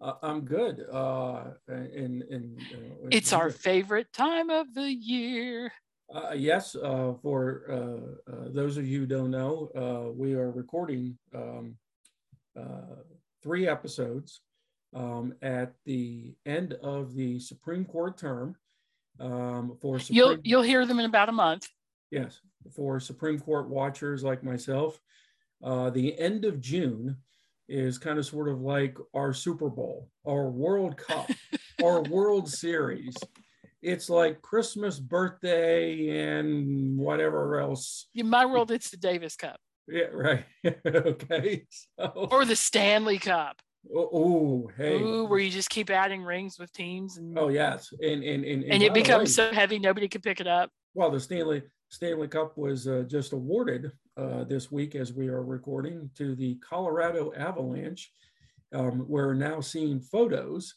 Uh, 0.00 0.14
I'm 0.22 0.42
good. 0.42 0.84
Uh, 0.92 1.44
and, 1.68 2.22
and 2.22 2.60
uh, 2.72 3.08
it's 3.10 3.32
our 3.32 3.50
favorite 3.50 4.12
time 4.12 4.50
of 4.50 4.74
the 4.74 4.90
year. 4.92 5.72
Uh, 6.14 6.32
yes, 6.36 6.76
uh, 6.76 7.14
for 7.22 7.64
uh, 7.70 8.32
uh, 8.32 8.48
those 8.50 8.76
of 8.76 8.86
you 8.86 9.00
who 9.00 9.06
don't 9.06 9.30
know, 9.30 9.70
uh, 9.74 10.12
we 10.12 10.34
are 10.34 10.50
recording 10.50 11.16
um, 11.34 11.76
uh, 12.58 12.96
three 13.42 13.66
episodes 13.66 14.40
um, 14.94 15.34
at 15.42 15.72
the 15.86 16.34
end 16.44 16.74
of 16.82 17.14
the 17.14 17.40
Supreme 17.40 17.84
Court 17.84 18.18
term. 18.18 18.56
Um, 19.18 19.78
for 19.80 19.98
Supreme, 19.98 20.16
you'll 20.16 20.36
you'll 20.42 20.62
hear 20.62 20.84
them 20.86 20.98
in 20.98 21.06
about 21.06 21.28
a 21.28 21.32
month. 21.32 21.68
Yes, 22.10 22.40
for 22.74 23.00
Supreme 23.00 23.38
Court 23.38 23.68
watchers 23.68 24.22
like 24.22 24.42
myself, 24.42 25.00
uh, 25.62 25.88
the 25.90 26.18
end 26.18 26.44
of 26.44 26.60
June 26.60 27.16
is 27.68 27.98
kind 27.98 28.18
of 28.18 28.26
sort 28.26 28.48
of 28.48 28.60
like 28.60 28.96
our 29.14 29.32
Super 29.32 29.68
Bowl, 29.68 30.08
our 30.26 30.48
World 30.50 30.96
Cup, 30.96 31.30
our 31.84 32.02
World 32.02 32.48
Series. 32.48 33.16
It's 33.82 34.08
like 34.08 34.40
Christmas, 34.40 34.98
birthday, 34.98 36.08
and 36.30 36.98
whatever 36.98 37.60
else. 37.60 38.08
In 38.14 38.28
my 38.28 38.46
world, 38.46 38.70
it's 38.70 38.90
the 38.90 38.96
Davis 38.96 39.36
Cup. 39.36 39.58
Yeah, 39.86 40.04
right. 40.12 40.44
okay. 40.86 41.66
So. 41.98 42.28
Or 42.30 42.44
the 42.44 42.56
Stanley 42.56 43.18
Cup. 43.18 43.60
Oh, 43.94 44.70
hey. 44.78 44.94
Ooh, 44.94 45.24
where 45.24 45.38
you 45.38 45.50
just 45.50 45.68
keep 45.68 45.90
adding 45.90 46.22
rings 46.22 46.58
with 46.58 46.72
teams 46.72 47.18
and 47.18 47.38
oh 47.38 47.48
yes, 47.48 47.92
and 48.00 48.24
and 48.24 48.44
and, 48.44 48.64
and, 48.64 48.72
and 48.72 48.82
it 48.82 48.94
becomes 48.94 49.36
way, 49.36 49.48
so 49.48 49.52
heavy 49.52 49.78
nobody 49.78 50.08
can 50.08 50.22
pick 50.22 50.40
it 50.40 50.46
up. 50.46 50.70
Well, 50.94 51.10
the 51.10 51.20
Stanley 51.20 51.62
Stanley 51.90 52.28
Cup 52.28 52.56
was 52.56 52.88
uh, 52.88 53.04
just 53.06 53.34
awarded 53.34 53.92
uh, 54.16 54.44
this 54.44 54.70
week 54.70 54.94
as 54.94 55.12
we 55.12 55.28
are 55.28 55.42
recording 55.42 56.10
to 56.16 56.34
the 56.34 56.56
Colorado 56.56 57.32
Avalanche. 57.36 58.12
Um, 58.72 59.04
we're 59.08 59.34
now 59.34 59.60
seeing 59.60 60.00
photos 60.00 60.74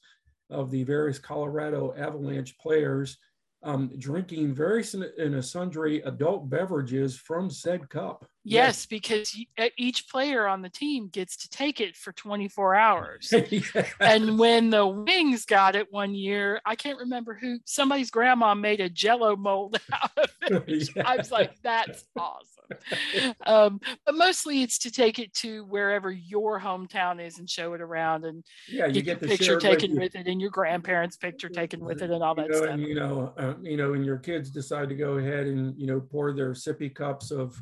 of 0.49 0.71
the 0.71 0.83
various 0.83 1.19
Colorado 1.19 1.93
Avalanche 1.97 2.57
players 2.57 3.17
um, 3.63 3.91
drinking 3.97 4.53
various 4.53 4.93
in 4.93 5.33
a 5.33 5.43
sundry 5.43 6.01
adult 6.01 6.49
beverages 6.49 7.17
from 7.17 7.49
said 7.49 7.89
cup. 7.89 8.25
Yes, 8.43 8.65
yes, 8.65 8.85
because 8.85 9.37
each 9.77 10.07
player 10.07 10.47
on 10.47 10.61
the 10.61 10.69
team 10.69 11.09
gets 11.09 11.35
to 11.37 11.49
take 11.49 11.81
it 11.81 11.95
for 11.95 12.13
24 12.13 12.75
hours. 12.75 13.33
yes. 13.51 13.91
And 13.99 14.39
when 14.39 14.69
the 14.69 14.87
Wings 14.87 15.45
got 15.45 15.75
it 15.75 15.91
one 15.91 16.15
year, 16.15 16.61
I 16.65 16.75
can't 16.75 16.99
remember 16.99 17.33
who, 17.33 17.57
somebody's 17.65 18.11
grandma 18.11 18.53
made 18.53 18.79
a 18.79 18.89
jello 18.89 19.35
mold 19.35 19.79
out 19.91 20.17
of 20.17 20.29
it. 20.43 20.63
yes. 20.95 21.05
I 21.05 21.17
was 21.17 21.31
like, 21.31 21.59
that's 21.61 22.05
awesome. 22.17 22.56
um, 23.45 23.79
but 24.05 24.15
mostly 24.15 24.61
it's 24.61 24.77
to 24.79 24.91
take 24.91 25.19
it 25.19 25.33
to 25.33 25.65
wherever 25.65 26.11
your 26.11 26.59
hometown 26.59 27.23
is 27.23 27.39
and 27.39 27.49
show 27.49 27.73
it 27.73 27.81
around 27.81 28.25
and 28.25 28.43
yeah, 28.67 28.85
you 28.85 29.01
get, 29.01 29.19
the 29.19 29.27
picture 29.27 29.59
taken 29.59 29.91
with, 29.91 30.13
with, 30.13 30.15
it 30.15 30.27
and 30.27 30.41
your 30.41 30.49
grandparents' 30.49 31.17
picture 31.17 31.49
taken 31.49 31.83
with 31.83 32.01
it 32.01 32.09
and 32.09 32.23
all 32.23 32.35
that 32.35 32.47
you 32.47 32.51
know, 32.51 32.57
stuff. 32.57 32.69
And, 32.69 32.81
you 32.83 32.95
know, 32.95 33.33
uh, 33.37 33.53
you 33.61 33.77
know, 33.77 33.93
and 33.93 34.05
your 34.05 34.17
kids 34.17 34.49
decide 34.49 34.89
to 34.89 34.95
go 34.95 35.17
ahead 35.17 35.47
and 35.47 35.79
you 35.79 35.87
know 35.87 35.99
pour 35.99 36.33
their 36.33 36.51
sippy 36.51 36.93
cups 36.93 37.31
of 37.31 37.61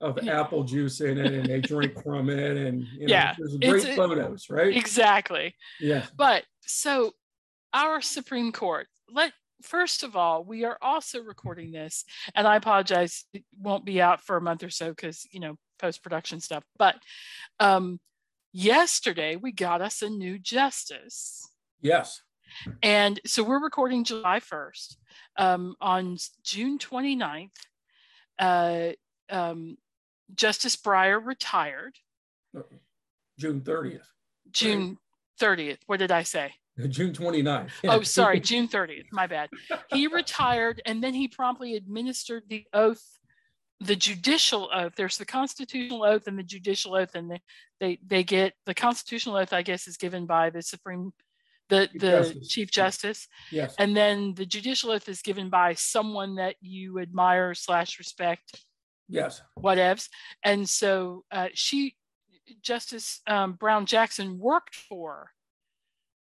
of 0.00 0.18
apple 0.26 0.64
juice 0.64 1.00
in 1.00 1.16
it 1.16 1.32
and 1.32 1.46
they 1.46 1.60
drink 1.60 2.02
from 2.02 2.28
it 2.28 2.56
and 2.56 2.82
you 2.92 3.06
know, 3.06 3.14
yeah 3.14 3.34
there's 3.38 3.56
great 3.56 3.96
photos 3.96 4.50
right? 4.50 4.76
Exactly. 4.76 5.54
Yeah. 5.80 6.04
But 6.16 6.44
so 6.62 7.12
our 7.72 8.00
supreme 8.00 8.52
court 8.52 8.88
let 9.10 9.32
first 9.62 10.02
of 10.02 10.16
all, 10.16 10.44
we 10.44 10.64
are 10.64 10.78
also 10.80 11.20
recording 11.20 11.72
this, 11.72 12.04
and 12.34 12.46
I 12.46 12.56
apologize, 12.56 13.24
it 13.32 13.44
won't 13.58 13.84
be 13.84 14.00
out 14.00 14.20
for 14.20 14.36
a 14.36 14.40
month 14.40 14.62
or 14.62 14.70
so 14.70 14.90
because, 14.90 15.26
you 15.30 15.40
know, 15.40 15.56
post 15.78 16.02
production 16.02 16.40
stuff. 16.40 16.64
But 16.78 16.96
um, 17.60 18.00
yesterday 18.52 19.36
we 19.36 19.52
got 19.52 19.80
us 19.80 20.02
a 20.02 20.10
new 20.10 20.38
justice. 20.38 21.48
Yes. 21.80 22.22
And 22.82 23.20
so 23.26 23.42
we're 23.42 23.62
recording 23.62 24.04
July 24.04 24.40
1st. 24.40 24.96
Um, 25.38 25.74
on 25.80 26.18
June 26.44 26.78
29th, 26.78 27.50
uh, 28.38 28.90
um, 29.30 29.76
Justice 30.34 30.76
Breyer 30.76 31.24
retired. 31.24 31.96
June 33.38 33.60
30th. 33.60 34.06
June 34.50 34.98
30th. 35.40 35.78
What 35.86 35.98
did 35.98 36.12
I 36.12 36.22
say? 36.22 36.52
June 36.88 37.12
29th. 37.12 37.70
oh, 37.88 38.02
sorry, 38.02 38.40
June 38.40 38.68
30th. 38.68 39.06
My 39.12 39.26
bad. 39.26 39.50
He 39.90 40.06
retired 40.06 40.80
and 40.86 41.02
then 41.02 41.14
he 41.14 41.28
promptly 41.28 41.76
administered 41.76 42.44
the 42.48 42.64
oath, 42.72 43.02
the 43.80 43.96
judicial 43.96 44.70
oath. 44.72 44.92
There's 44.96 45.18
the 45.18 45.26
constitutional 45.26 46.04
oath 46.04 46.26
and 46.26 46.38
the 46.38 46.42
judicial 46.42 46.94
oath, 46.94 47.14
and 47.14 47.30
they 47.30 47.40
they, 47.80 47.98
they 48.06 48.24
get 48.24 48.54
the 48.64 48.74
constitutional 48.74 49.36
oath, 49.36 49.52
I 49.52 49.62
guess, 49.62 49.86
is 49.86 49.96
given 49.96 50.24
by 50.26 50.50
the 50.50 50.62
Supreme 50.62 51.12
the 51.68 51.86
Chief 51.88 52.00
the 52.00 52.10
Justice. 52.10 52.48
Chief 52.48 52.70
Justice. 52.70 53.28
Yes. 53.50 53.74
And 53.78 53.96
then 53.96 54.34
the 54.34 54.46
judicial 54.46 54.90
oath 54.90 55.08
is 55.08 55.22
given 55.22 55.50
by 55.50 55.74
someone 55.74 56.36
that 56.36 56.56
you 56.60 56.98
admire 57.00 57.54
slash 57.54 57.98
respect. 57.98 58.62
Yes. 59.08 59.42
Whatevs. 59.58 60.08
And 60.44 60.68
so 60.68 61.24
uh, 61.30 61.48
she 61.54 61.96
Justice 62.60 63.20
um, 63.26 63.52
Brown 63.54 63.86
Jackson 63.86 64.38
worked 64.38 64.74
for 64.74 65.30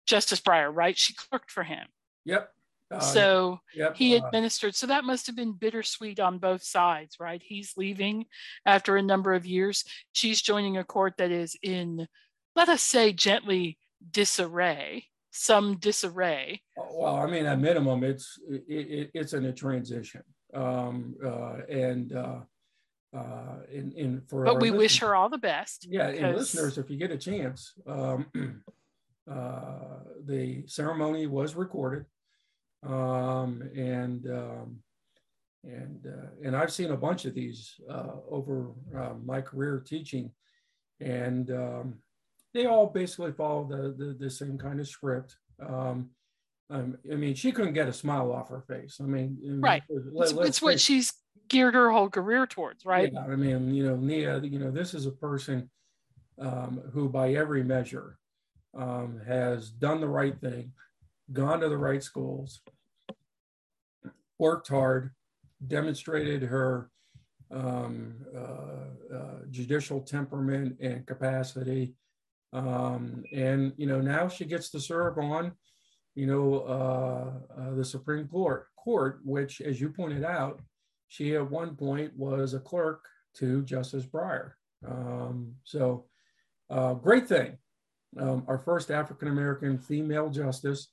Justice 0.06 0.40
Breyer, 0.40 0.74
right? 0.74 0.96
She 0.96 1.14
clerked 1.14 1.50
for 1.50 1.62
him. 1.62 1.86
Yep. 2.24 2.50
Uh, 2.90 3.00
so 3.00 3.60
yep. 3.74 3.96
he 3.96 4.16
uh, 4.16 4.24
administered. 4.24 4.74
So 4.74 4.86
that 4.86 5.04
must 5.04 5.26
have 5.26 5.36
been 5.36 5.52
bittersweet 5.52 6.20
on 6.20 6.38
both 6.38 6.62
sides, 6.62 7.16
right? 7.18 7.42
He's 7.44 7.74
leaving 7.76 8.26
after 8.64 8.96
a 8.96 9.02
number 9.02 9.34
of 9.34 9.44
years. 9.44 9.84
She's 10.12 10.40
joining 10.40 10.76
a 10.76 10.84
court 10.84 11.14
that 11.18 11.30
is 11.30 11.56
in, 11.62 12.06
let 12.54 12.68
us 12.68 12.82
say, 12.82 13.12
gently 13.12 13.78
disarray, 14.08 15.06
some 15.32 15.78
disarray. 15.78 16.62
Well, 16.76 17.16
I 17.16 17.26
mean, 17.26 17.46
at 17.46 17.58
minimum, 17.58 18.04
it's 18.04 18.38
it, 18.48 18.64
it, 18.68 19.10
it's 19.14 19.32
in 19.32 19.46
a 19.46 19.52
transition, 19.52 20.22
um, 20.54 21.16
uh, 21.24 21.56
and 21.68 22.12
uh, 22.12 22.38
uh, 23.16 23.56
in, 23.72 23.92
in 23.92 24.22
for. 24.28 24.44
But 24.44 24.60
we 24.60 24.70
wish 24.70 25.00
her 25.00 25.16
all 25.16 25.28
the 25.28 25.38
best. 25.38 25.86
Yeah, 25.90 26.10
because... 26.10 26.22
and 26.22 26.36
listeners, 26.36 26.78
if 26.78 26.88
you 26.88 26.96
get 26.98 27.10
a 27.10 27.18
chance. 27.18 27.72
Um, 27.86 28.26
Uh, 29.30 30.00
the 30.24 30.64
ceremony 30.66 31.26
was 31.26 31.54
recorded, 31.54 32.04
um, 32.84 33.62
and 33.74 34.26
um, 34.30 34.78
and 35.64 36.06
uh, 36.06 36.28
and 36.44 36.56
I've 36.56 36.72
seen 36.72 36.92
a 36.92 36.96
bunch 36.96 37.24
of 37.24 37.34
these 37.34 37.74
uh, 37.90 38.12
over 38.30 38.70
uh, 38.96 39.14
my 39.24 39.40
career 39.40 39.82
teaching, 39.84 40.30
and 41.00 41.50
um, 41.50 41.94
they 42.54 42.66
all 42.66 42.86
basically 42.86 43.32
follow 43.32 43.66
the, 43.68 43.94
the, 43.98 44.16
the 44.18 44.30
same 44.30 44.58
kind 44.58 44.80
of 44.80 44.88
script. 44.88 45.36
Um, 45.60 46.10
um, 46.70 46.98
I 47.10 47.14
mean, 47.14 47.34
she 47.34 47.52
couldn't 47.52 47.74
get 47.74 47.88
a 47.88 47.92
smile 47.92 48.32
off 48.32 48.48
her 48.48 48.62
face. 48.62 48.98
I 49.00 49.04
mean, 49.04 49.60
right? 49.60 49.82
Let, 49.88 50.30
it's, 50.30 50.38
it's 50.40 50.62
what 50.62 50.80
she's 50.80 51.12
geared 51.48 51.74
her 51.74 51.90
whole 51.90 52.10
career 52.10 52.46
towards, 52.46 52.84
right? 52.84 53.12
Yeah, 53.12 53.20
I 53.20 53.36
mean, 53.36 53.74
you 53.74 53.86
know, 53.86 53.96
Nia, 53.96 54.40
you 54.40 54.58
know, 54.58 54.70
this 54.70 54.94
is 54.94 55.06
a 55.06 55.12
person 55.12 55.70
um, 56.40 56.80
who, 56.92 57.08
by 57.08 57.34
every 57.34 57.62
measure, 57.62 58.18
um, 58.76 59.20
has 59.26 59.70
done 59.70 60.00
the 60.00 60.08
right 60.08 60.38
thing, 60.40 60.72
gone 61.32 61.60
to 61.60 61.68
the 61.68 61.76
right 61.76 62.02
schools, 62.02 62.60
worked 64.38 64.68
hard, 64.68 65.12
demonstrated 65.66 66.42
her 66.42 66.90
um, 67.50 68.16
uh, 68.36 69.14
uh, 69.16 69.38
judicial 69.50 70.00
temperament 70.00 70.76
and 70.80 71.06
capacity. 71.06 71.94
Um, 72.52 73.24
and, 73.32 73.72
you 73.76 73.86
know, 73.86 74.00
now 74.00 74.28
she 74.28 74.44
gets 74.44 74.70
to 74.70 74.80
serve 74.80 75.18
on, 75.18 75.52
you 76.14 76.26
know, 76.26 76.60
uh, 76.60 77.60
uh 77.60 77.74
the 77.74 77.84
Supreme 77.84 78.28
Court, 78.28 78.66
court, 78.76 79.20
which, 79.24 79.60
as 79.60 79.80
you 79.80 79.90
pointed 79.90 80.24
out, 80.24 80.60
she 81.08 81.36
at 81.36 81.50
one 81.50 81.76
point 81.76 82.16
was 82.16 82.54
a 82.54 82.60
clerk 82.60 83.04
to 83.36 83.62
Justice 83.62 84.06
Breyer. 84.06 84.52
Um, 84.86 85.54
so, 85.64 86.06
uh, 86.70 86.94
great 86.94 87.28
thing 87.28 87.58
um, 88.18 88.44
our 88.48 88.58
first 88.58 88.90
African 88.90 89.28
American 89.28 89.78
female 89.78 90.28
justice. 90.30 90.88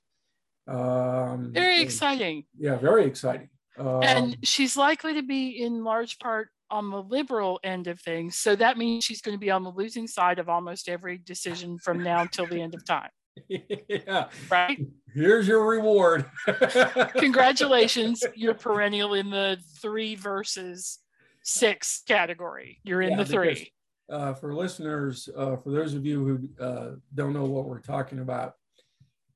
Um, 0.67 1.51
very 1.53 1.81
exciting. 1.81 2.45
Yeah, 2.57 2.75
very 2.77 3.05
exciting. 3.05 3.49
Um, 3.77 4.03
and 4.03 4.37
she's 4.43 4.77
likely 4.77 5.15
to 5.15 5.23
be 5.23 5.61
in 5.61 5.83
large 5.83 6.19
part 6.19 6.49
on 6.69 6.89
the 6.89 7.01
liberal 7.01 7.59
end 7.63 7.87
of 7.87 7.99
things. 7.99 8.37
So 8.37 8.55
that 8.55 8.77
means 8.77 9.03
she's 9.03 9.21
going 9.21 9.35
to 9.35 9.39
be 9.39 9.51
on 9.51 9.63
the 9.63 9.71
losing 9.71 10.07
side 10.07 10.39
of 10.39 10.49
almost 10.49 10.89
every 10.89 11.17
decision 11.17 11.77
from 11.77 12.01
now 12.03 12.21
until 12.21 12.47
the 12.47 12.61
end 12.61 12.73
of 12.73 12.85
time. 12.85 13.09
yeah. 13.47 14.29
Right. 14.49 14.79
Here's 15.13 15.47
your 15.47 15.67
reward. 15.67 16.25
Congratulations. 17.15 18.23
You're 18.35 18.55
perennial 18.55 19.13
in 19.13 19.29
the 19.29 19.59
three 19.81 20.15
versus 20.15 20.99
six 21.43 22.01
category. 22.07 22.79
You're 22.83 23.01
in 23.01 23.11
yeah, 23.11 23.17
the 23.17 23.25
three. 23.25 23.72
Uh, 24.09 24.33
for 24.33 24.53
listeners, 24.53 25.29
uh, 25.37 25.55
for 25.55 25.71
those 25.71 25.93
of 25.93 26.05
you 26.05 26.25
who 26.25 26.63
uh, 26.63 26.91
don't 27.15 27.33
know 27.33 27.45
what 27.45 27.65
we're 27.65 27.79
talking 27.79 28.19
about, 28.19 28.53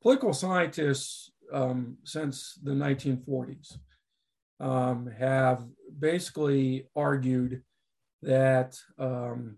political 0.02 0.34
scientists 0.34 1.32
um, 1.54 1.98
since 2.04 2.60
the 2.64 2.72
1940s 2.72 3.78
um, 4.60 5.10
have 5.18 5.64
basically 6.00 6.88
argued 6.96 7.62
that 8.22 8.78
um, 9.00 9.58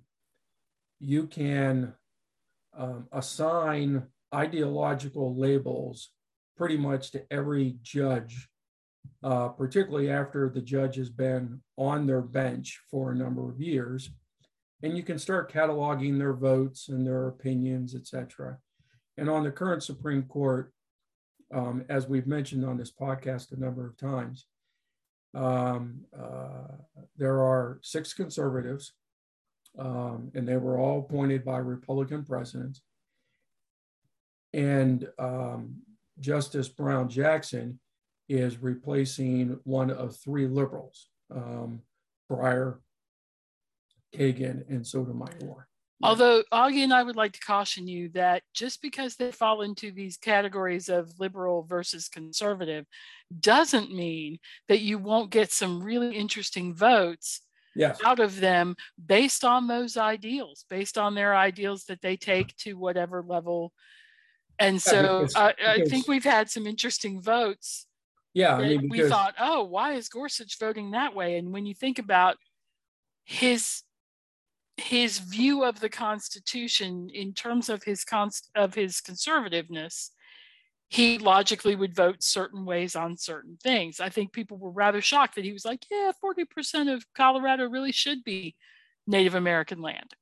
you 0.99 1.25
can 1.25 1.93
um, 2.77 3.07
assign 3.11 4.03
ideological 4.33 5.35
labels 5.35 6.11
pretty 6.57 6.77
much 6.77 7.11
to 7.11 7.23
every 7.31 7.77
judge, 7.81 8.49
uh, 9.23 9.47
particularly 9.49 10.09
after 10.09 10.49
the 10.49 10.61
judge 10.61 10.97
has 10.97 11.09
been 11.09 11.61
on 11.77 12.05
their 12.05 12.21
bench 12.21 12.79
for 12.91 13.11
a 13.11 13.15
number 13.15 13.49
of 13.49 13.61
years. 13.61 14.11
And 14.81 14.95
you 14.95 15.03
can 15.03 15.19
start 15.19 15.51
cataloging 15.51 16.17
their 16.17 16.33
votes 16.33 16.87
and 16.87 17.05
their 17.05 17.27
opinions, 17.27 17.95
et 17.95 18.07
cetera. 18.07 18.57
And 19.17 19.29
on 19.29 19.43
the 19.43 19.51
current 19.51 19.83
Supreme 19.83 20.23
Court, 20.23 20.71
um, 21.53 21.83
as 21.89 22.07
we've 22.07 22.27
mentioned 22.27 22.63
on 22.63 22.77
this 22.77 22.91
podcast 22.91 23.51
a 23.51 23.59
number 23.59 23.85
of 23.85 23.97
times, 23.97 24.45
um, 25.33 26.01
uh, 26.17 26.75
there 27.17 27.39
are 27.41 27.79
six 27.81 28.13
conservatives, 28.13 28.93
um, 29.77 30.31
and 30.33 30.47
they 30.47 30.57
were 30.57 30.79
all 30.79 30.99
appointed 30.99 31.43
by 31.43 31.57
Republican 31.57 32.23
presidents. 32.23 32.81
And 34.53 35.07
um, 35.19 35.81
Justice 36.19 36.69
Brown 36.69 37.09
Jackson 37.09 37.79
is 38.29 38.61
replacing 38.61 39.59
one 39.63 39.91
of 39.91 40.15
three 40.15 40.47
liberals, 40.47 41.09
um, 41.35 41.81
Breyer, 42.31 42.77
Kagan, 44.15 44.67
and 44.69 44.85
Sotomayor. 44.85 45.67
Although 46.01 46.43
Augie 46.53 46.83
and 46.83 46.93
I 46.93 47.03
would 47.03 47.17
like 47.17 47.33
to 47.33 47.39
caution 47.41 47.85
you 47.85 48.07
that 48.13 48.43
just 48.53 48.81
because 48.81 49.15
they 49.15 49.33
fall 49.33 49.61
into 49.63 49.91
these 49.91 50.15
categories 50.15 50.87
of 50.87 51.19
liberal 51.19 51.63
versus 51.63 52.07
conservative 52.07 52.85
doesn't 53.37 53.93
mean 53.93 54.39
that 54.69 54.79
you 54.79 54.97
won't 54.97 55.29
get 55.29 55.51
some 55.51 55.83
really 55.83 56.15
interesting 56.15 56.73
votes 56.73 57.41
yes. 57.75 57.99
out 58.05 58.19
of 58.19 58.39
them 58.39 58.75
based 59.03 59.43
on 59.43 59.67
those 59.67 59.97
ideals, 59.97 60.63
based 60.69 60.97
on 60.97 61.15
their 61.15 61.35
ideals 61.35 61.83
that 61.85 62.01
they 62.01 62.15
take 62.15 62.55
to 62.57 62.75
whatever 62.75 63.21
level. 63.21 63.73
And 64.57 64.81
so 64.81 64.95
yeah, 64.95 65.19
because, 65.19 65.35
uh, 65.35 65.51
I 65.67 65.85
think 65.85 66.07
we've 66.07 66.23
had 66.23 66.49
some 66.49 66.65
interesting 66.65 67.21
votes. 67.21 67.87
Yeah, 68.33 68.55
I 68.55 68.61
mean, 68.61 68.89
because, 68.89 69.03
we 69.05 69.09
thought, 69.09 69.35
oh, 69.39 69.63
why 69.63 69.93
is 69.93 70.07
Gorsuch 70.07 70.57
voting 70.59 70.91
that 70.91 71.13
way? 71.13 71.37
And 71.37 71.51
when 71.51 71.65
you 71.65 71.73
think 71.73 71.99
about 71.99 72.37
his 73.25 73.83
his 74.79 75.19
view 75.19 75.63
of 75.63 75.79
the 75.79 75.89
Constitution 75.89 77.09
in 77.13 77.33
terms 77.33 77.69
of 77.69 77.83
his 77.83 78.03
const- 78.03 78.49
of 78.55 78.73
his 78.73 79.01
conservativeness, 79.01 80.09
he 80.87 81.17
logically 81.19 81.75
would 81.75 81.95
vote 81.95 82.23
certain 82.23 82.65
ways 82.65 82.95
on 82.95 83.17
certain 83.17 83.57
things. 83.61 83.99
I 83.99 84.09
think 84.09 84.33
people 84.33 84.57
were 84.57 84.71
rather 84.71 85.01
shocked 85.01 85.35
that 85.35 85.45
he 85.45 85.53
was 85.53 85.65
like, 85.65 85.85
"Yeah, 85.91 86.11
forty 86.19 86.45
percent 86.45 86.89
of 86.89 87.05
Colorado 87.13 87.69
really 87.69 87.91
should 87.91 88.23
be 88.23 88.55
Native 89.05 89.35
American 89.35 89.81
land," 89.81 90.13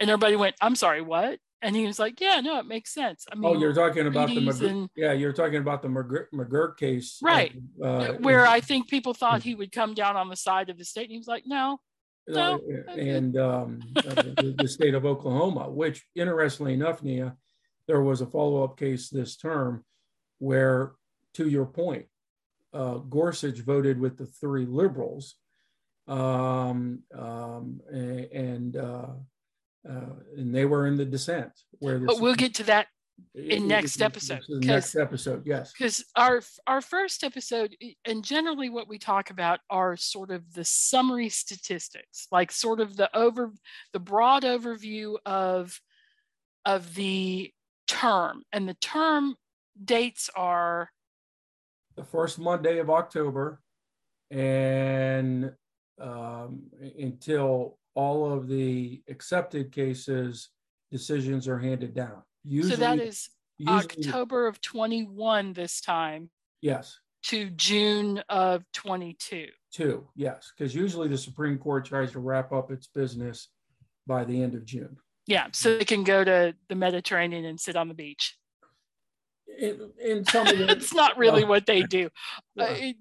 and 0.00 0.10
everybody 0.10 0.36
went, 0.36 0.56
"I'm 0.60 0.74
sorry, 0.74 1.00
what?" 1.00 1.38
And 1.60 1.74
he 1.74 1.86
was 1.86 1.98
like, 1.98 2.20
"Yeah, 2.20 2.40
no, 2.40 2.58
it 2.58 2.66
makes 2.66 2.92
sense." 2.92 3.26
I 3.30 3.34
mean, 3.34 3.56
oh, 3.56 3.58
you're 3.58 3.74
talking 3.74 4.06
about 4.06 4.28
the 4.28 4.40
McGirt, 4.40 4.70
and, 4.70 4.90
yeah, 4.96 5.12
you're 5.12 5.32
talking 5.32 5.58
about 5.58 5.82
the 5.82 5.88
McGirt, 5.88 6.26
McGirt 6.32 6.76
case, 6.76 7.18
right? 7.22 7.52
Uh, 7.82 8.12
where 8.14 8.46
I 8.46 8.60
think 8.60 8.88
people 8.88 9.14
thought 9.14 9.42
he 9.42 9.54
would 9.54 9.72
come 9.72 9.94
down 9.94 10.16
on 10.16 10.28
the 10.28 10.36
side 10.36 10.70
of 10.70 10.78
the 10.78 10.84
state, 10.84 11.04
and 11.04 11.12
he 11.12 11.18
was 11.18 11.28
like, 11.28 11.44
"No, 11.46 11.80
no, 12.28 12.60
and 12.88 13.36
um, 13.36 13.80
uh, 13.96 14.02
the, 14.02 14.54
the, 14.58 14.68
state 14.68 14.94
of 14.94 15.06
Oklahoma, 15.06 15.70
which 15.70 16.04
interestingly 16.14 16.74
enough, 16.74 17.02
Nia, 17.02 17.36
there 17.86 18.02
was 18.02 18.20
a 18.20 18.26
follow-up 18.26 18.78
case 18.78 19.08
this 19.08 19.36
term 19.36 19.84
where, 20.38 20.92
to 21.34 21.48
your 21.48 21.66
point, 21.66 22.06
uh, 22.72 22.94
Gorsuch 22.98 23.58
voted 23.60 23.98
with 23.98 24.18
the 24.18 24.26
three 24.26 24.66
liberals, 24.66 25.36
um, 26.06 27.00
um, 27.14 27.80
and 27.90 28.76
uh, 28.76 29.08
uh, 29.88 30.14
and 30.36 30.54
they 30.54 30.64
were 30.64 30.86
in 30.86 30.96
the 30.96 31.04
dissent. 31.04 31.52
Where 31.78 31.98
but 31.98 32.20
we'll 32.20 32.34
get 32.34 32.54
to 32.56 32.64
that 32.64 32.88
in 33.34 33.68
next 33.68 34.00
episode 34.00 34.40
next 34.48 34.96
episode 34.96 35.42
yes. 35.44 35.72
because 35.72 36.04
our 36.16 36.40
our 36.66 36.80
first 36.80 37.22
episode 37.22 37.76
and 38.04 38.24
generally 38.24 38.68
what 38.68 38.88
we 38.88 38.98
talk 38.98 39.30
about 39.30 39.60
are 39.70 39.96
sort 39.96 40.30
of 40.30 40.52
the 40.54 40.64
summary 40.64 41.28
statistics 41.28 42.26
like 42.32 42.50
sort 42.50 42.80
of 42.80 42.96
the 42.96 43.14
over 43.16 43.52
the 43.92 44.00
broad 44.00 44.42
overview 44.42 45.16
of 45.24 45.80
of 46.64 46.94
the 46.94 47.50
term 47.86 48.42
and 48.52 48.68
the 48.68 48.74
term 48.74 49.34
dates 49.84 50.28
are 50.34 50.90
the 51.96 52.04
first 52.04 52.38
monday 52.38 52.78
of 52.78 52.90
october 52.90 53.60
and 54.30 55.52
um, 56.00 56.62
until 56.98 57.78
all 57.94 58.32
of 58.32 58.48
the 58.48 59.02
accepted 59.08 59.72
cases 59.72 60.50
decisions 60.90 61.48
are 61.48 61.58
handed 61.58 61.94
down 61.94 62.22
Usually, 62.48 62.76
so 62.76 62.80
that 62.80 62.98
is 62.98 63.28
usually, 63.58 64.06
October 64.06 64.46
of 64.46 64.60
21 64.60 65.52
this 65.52 65.80
time. 65.80 66.30
Yes. 66.62 66.98
To 67.24 67.50
June 67.50 68.22
of 68.28 68.64
22. 68.72 69.48
Two, 69.70 70.08
yes, 70.16 70.50
because 70.56 70.74
usually 70.74 71.08
the 71.08 71.18
Supreme 71.18 71.58
Court 71.58 71.84
tries 71.84 72.12
to 72.12 72.20
wrap 72.20 72.52
up 72.52 72.70
its 72.70 72.86
business 72.86 73.48
by 74.06 74.24
the 74.24 74.42
end 74.42 74.54
of 74.54 74.64
June. 74.64 74.96
Yeah, 75.26 75.48
so 75.52 75.76
they 75.76 75.84
can 75.84 76.04
go 76.04 76.24
to 76.24 76.54
the 76.70 76.74
Mediterranean 76.74 77.44
and 77.44 77.60
sit 77.60 77.76
on 77.76 77.88
the 77.88 77.94
beach 77.94 78.34
in, 79.58 79.90
in 80.00 80.24
some 80.24 80.46
of 80.46 80.56
the, 80.56 80.70
it's 80.70 80.94
not 80.94 81.18
really 81.18 81.44
what 81.44 81.66
they 81.66 81.82
do. 81.82 82.08
Yeah. 82.54 82.64
Uh, 82.64 82.74
it, 82.78 82.96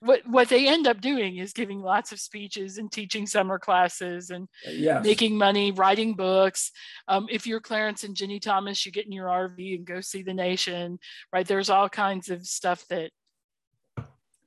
what 0.00 0.26
what 0.26 0.48
they 0.48 0.68
end 0.68 0.86
up 0.86 1.00
doing 1.00 1.36
is 1.36 1.52
giving 1.52 1.80
lots 1.80 2.12
of 2.12 2.20
speeches 2.20 2.78
and 2.78 2.90
teaching 2.90 3.26
summer 3.26 3.58
classes 3.58 4.30
and 4.30 4.48
yes. 4.66 5.04
making 5.04 5.36
money, 5.36 5.70
writing 5.72 6.14
books. 6.14 6.72
Um, 7.08 7.26
if 7.30 7.46
you're 7.46 7.60
Clarence 7.60 8.04
and 8.04 8.16
Ginni 8.16 8.40
Thomas, 8.40 8.84
you 8.84 8.92
get 8.92 9.06
in 9.06 9.12
your 9.12 9.26
RV 9.26 9.76
and 9.76 9.86
go 9.86 10.00
see 10.00 10.22
the 10.22 10.34
nation. 10.34 10.98
Right? 11.32 11.46
There's 11.46 11.70
all 11.70 11.88
kinds 11.88 12.28
of 12.28 12.46
stuff 12.46 12.84
that. 12.88 13.10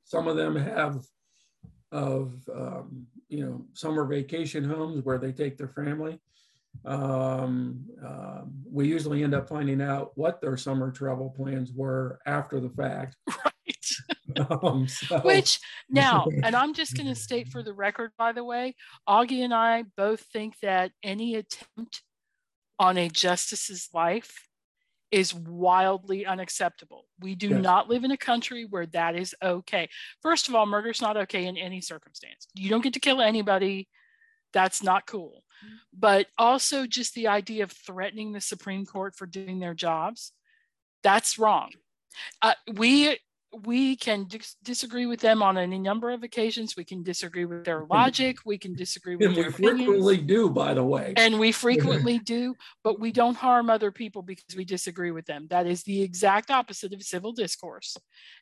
Some 0.03 0.27
of 0.27 0.35
them 0.35 0.55
have, 0.55 1.03
of 1.91 2.35
um, 2.53 3.07
you 3.27 3.43
know, 3.43 3.65
summer 3.73 4.05
vacation 4.05 4.63
homes 4.63 5.03
where 5.03 5.17
they 5.17 5.31
take 5.31 5.57
their 5.57 5.69
family 5.69 6.19
um, 6.83 7.85
uh, 8.05 8.41
we 8.69 8.87
usually 8.87 9.23
end 9.23 9.33
up 9.33 9.47
finding 9.47 9.81
out 9.81 10.11
what 10.15 10.41
their 10.41 10.57
summer 10.57 10.91
travel 10.91 11.29
plans 11.29 11.71
were 11.73 12.19
after 12.25 12.59
the 12.59 12.69
fact. 12.69 13.15
Right. 13.67 14.49
um, 14.63 14.87
so. 14.87 15.19
Which 15.21 15.59
now, 15.89 16.27
and 16.43 16.55
I'm 16.55 16.73
just 16.73 16.95
going 16.95 17.07
to 17.07 17.15
state 17.15 17.49
for 17.49 17.63
the 17.63 17.73
record, 17.73 18.11
by 18.17 18.31
the 18.31 18.43
way, 18.43 18.75
Augie 19.07 19.43
and 19.43 19.53
I 19.53 19.83
both 19.97 20.21
think 20.33 20.59
that 20.61 20.91
any 21.03 21.35
attempt 21.35 22.03
on 22.79 22.97
a 22.97 23.09
justice's 23.09 23.89
life 23.93 24.47
is 25.11 25.33
wildly 25.33 26.25
unacceptable. 26.25 27.05
We 27.21 27.35
do 27.35 27.49
yes. 27.49 27.63
not 27.63 27.89
live 27.89 28.03
in 28.03 28.11
a 28.11 28.17
country 28.17 28.65
where 28.69 28.87
that 28.87 29.15
is 29.15 29.33
okay. 29.41 29.87
First 30.21 30.49
of 30.49 30.55
all, 30.55 30.65
murder 30.65 30.89
is 30.89 31.01
not 31.01 31.15
okay 31.17 31.45
in 31.45 31.57
any 31.57 31.79
circumstance. 31.79 32.47
You 32.53 32.69
don't 32.69 32.83
get 32.83 32.93
to 32.93 32.99
kill 32.99 33.21
anybody. 33.21 33.87
That's 34.55 34.81
not 34.81 35.05
cool 35.05 35.43
but 35.97 36.27
also 36.37 36.85
just 36.85 37.13
the 37.13 37.27
idea 37.27 37.63
of 37.63 37.71
threatening 37.71 38.31
the 38.31 38.41
Supreme 38.41 38.85
Court 38.85 39.15
for 39.15 39.25
doing 39.25 39.59
their 39.59 39.73
jobs. 39.73 40.33
That's 41.03 41.39
wrong. 41.39 41.71
Uh, 42.41 42.53
we 42.73 43.19
we 43.63 43.95
can 43.95 44.25
dis- 44.27 44.57
disagree 44.63 45.05
with 45.05 45.21
them 45.21 45.41
on 45.41 45.57
any 45.57 45.79
number 45.79 46.09
of 46.09 46.23
occasions. 46.23 46.75
We 46.75 46.83
can 46.83 47.03
disagree 47.03 47.45
with 47.45 47.63
their 47.63 47.85
logic. 47.85 48.39
We 48.45 48.57
can 48.57 48.75
disagree 48.75 49.15
with 49.15 49.33
their. 49.33 49.45
and 49.45 49.53
their 49.53 49.71
we 49.71 49.77
frequently 49.77 50.17
do, 50.17 50.49
by 50.49 50.73
the 50.73 50.83
way. 50.83 51.13
And 51.15 51.39
we 51.39 51.53
frequently 51.53 52.19
do, 52.25 52.55
but 52.83 52.99
we 52.99 53.13
don't 53.13 53.35
harm 53.35 53.69
other 53.69 53.91
people 53.91 54.23
because 54.23 54.57
we 54.57 54.65
disagree 54.65 55.11
with 55.11 55.25
them. 55.25 55.47
That 55.49 55.67
is 55.67 55.83
the 55.83 56.01
exact 56.01 56.51
opposite 56.51 56.93
of 56.93 57.01
civil 57.03 57.31
discourse, 57.31 57.95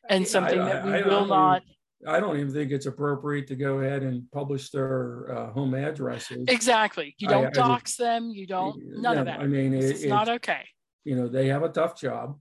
and 0.08 0.26
something 0.26 0.58
I, 0.58 0.62
I, 0.62 0.72
that 0.72 0.84
we 0.84 0.92
I, 0.94 1.02
will 1.02 1.26
not 1.26 1.62
I 2.06 2.20
don't 2.20 2.38
even 2.38 2.52
think 2.52 2.70
it's 2.70 2.86
appropriate 2.86 3.46
to 3.48 3.56
go 3.56 3.78
ahead 3.78 4.02
and 4.02 4.30
publish 4.32 4.70
their 4.70 5.32
uh, 5.36 5.52
home 5.52 5.74
addresses. 5.74 6.44
Exactly. 6.48 7.14
You 7.18 7.28
don't 7.28 7.46
I, 7.46 7.50
dox 7.50 8.00
I, 8.00 8.04
them. 8.04 8.30
You 8.30 8.46
don't. 8.46 8.76
None 9.00 9.18
of 9.18 9.26
that. 9.26 9.40
I 9.40 9.46
mean, 9.46 9.74
it, 9.74 9.84
it's 9.84 10.04
not 10.04 10.28
okay. 10.28 10.62
You 11.04 11.16
know, 11.16 11.28
they 11.28 11.48
have 11.48 11.62
a 11.62 11.68
tough 11.68 11.98
job. 11.98 12.38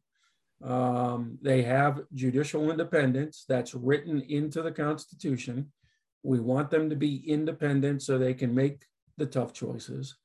Um, 0.64 1.38
they 1.42 1.62
have 1.64 2.02
judicial 2.14 2.72
independence 2.72 3.46
that's 3.48 3.74
written 3.74 4.22
into 4.22 4.62
the 4.62 4.72
Constitution. 4.72 5.72
We 6.24 6.40
want 6.40 6.70
them 6.70 6.90
to 6.90 6.96
be 6.96 7.30
independent 7.30 8.02
so 8.02 8.18
they 8.18 8.34
can 8.34 8.56
make 8.56 8.86
the 9.18 9.26
tough 9.26 9.54
choices. 9.54 10.16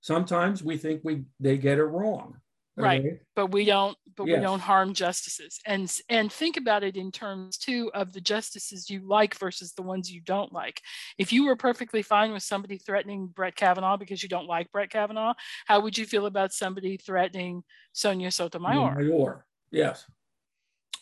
Sometimes 0.00 0.62
we 0.62 0.76
think 0.76 1.00
we 1.02 1.24
they 1.40 1.58
get 1.58 1.78
it 1.78 1.84
wrong. 1.84 2.36
Right 2.82 3.04
but 3.36 3.46
we 3.52 3.64
don't 3.64 3.96
but 4.16 4.26
Yes. 4.26 4.38
we 4.38 4.42
don't 4.42 4.60
harm 4.60 4.94
justices 4.94 5.58
and 5.66 5.92
and 6.08 6.32
think 6.32 6.56
about 6.56 6.82
it 6.82 6.96
in 6.96 7.10
terms 7.12 7.56
too 7.56 7.90
of 7.94 8.12
the 8.12 8.20
justices 8.20 8.88
you 8.90 9.00
like 9.06 9.36
versus 9.38 9.72
the 9.74 9.82
ones 9.82 10.10
you 10.10 10.20
don't 10.20 10.52
like 10.52 10.80
if 11.18 11.32
you 11.32 11.46
were 11.46 11.56
perfectly 11.56 12.02
fine 12.02 12.32
with 12.32 12.42
somebody 12.42 12.78
threatening 12.78 13.26
brett 13.26 13.54
kavanaugh 13.56 13.96
because 13.96 14.22
you 14.22 14.28
don't 14.28 14.46
like 14.46 14.70
brett 14.72 14.90
kavanaugh 14.90 15.34
how 15.66 15.80
would 15.80 15.96
you 15.96 16.06
feel 16.06 16.26
about 16.26 16.52
somebody 16.52 16.96
threatening 16.96 17.62
sonia 17.92 18.30
sotomayor 18.30 18.94
Mayor. 18.96 19.44
Yes. 19.70 20.04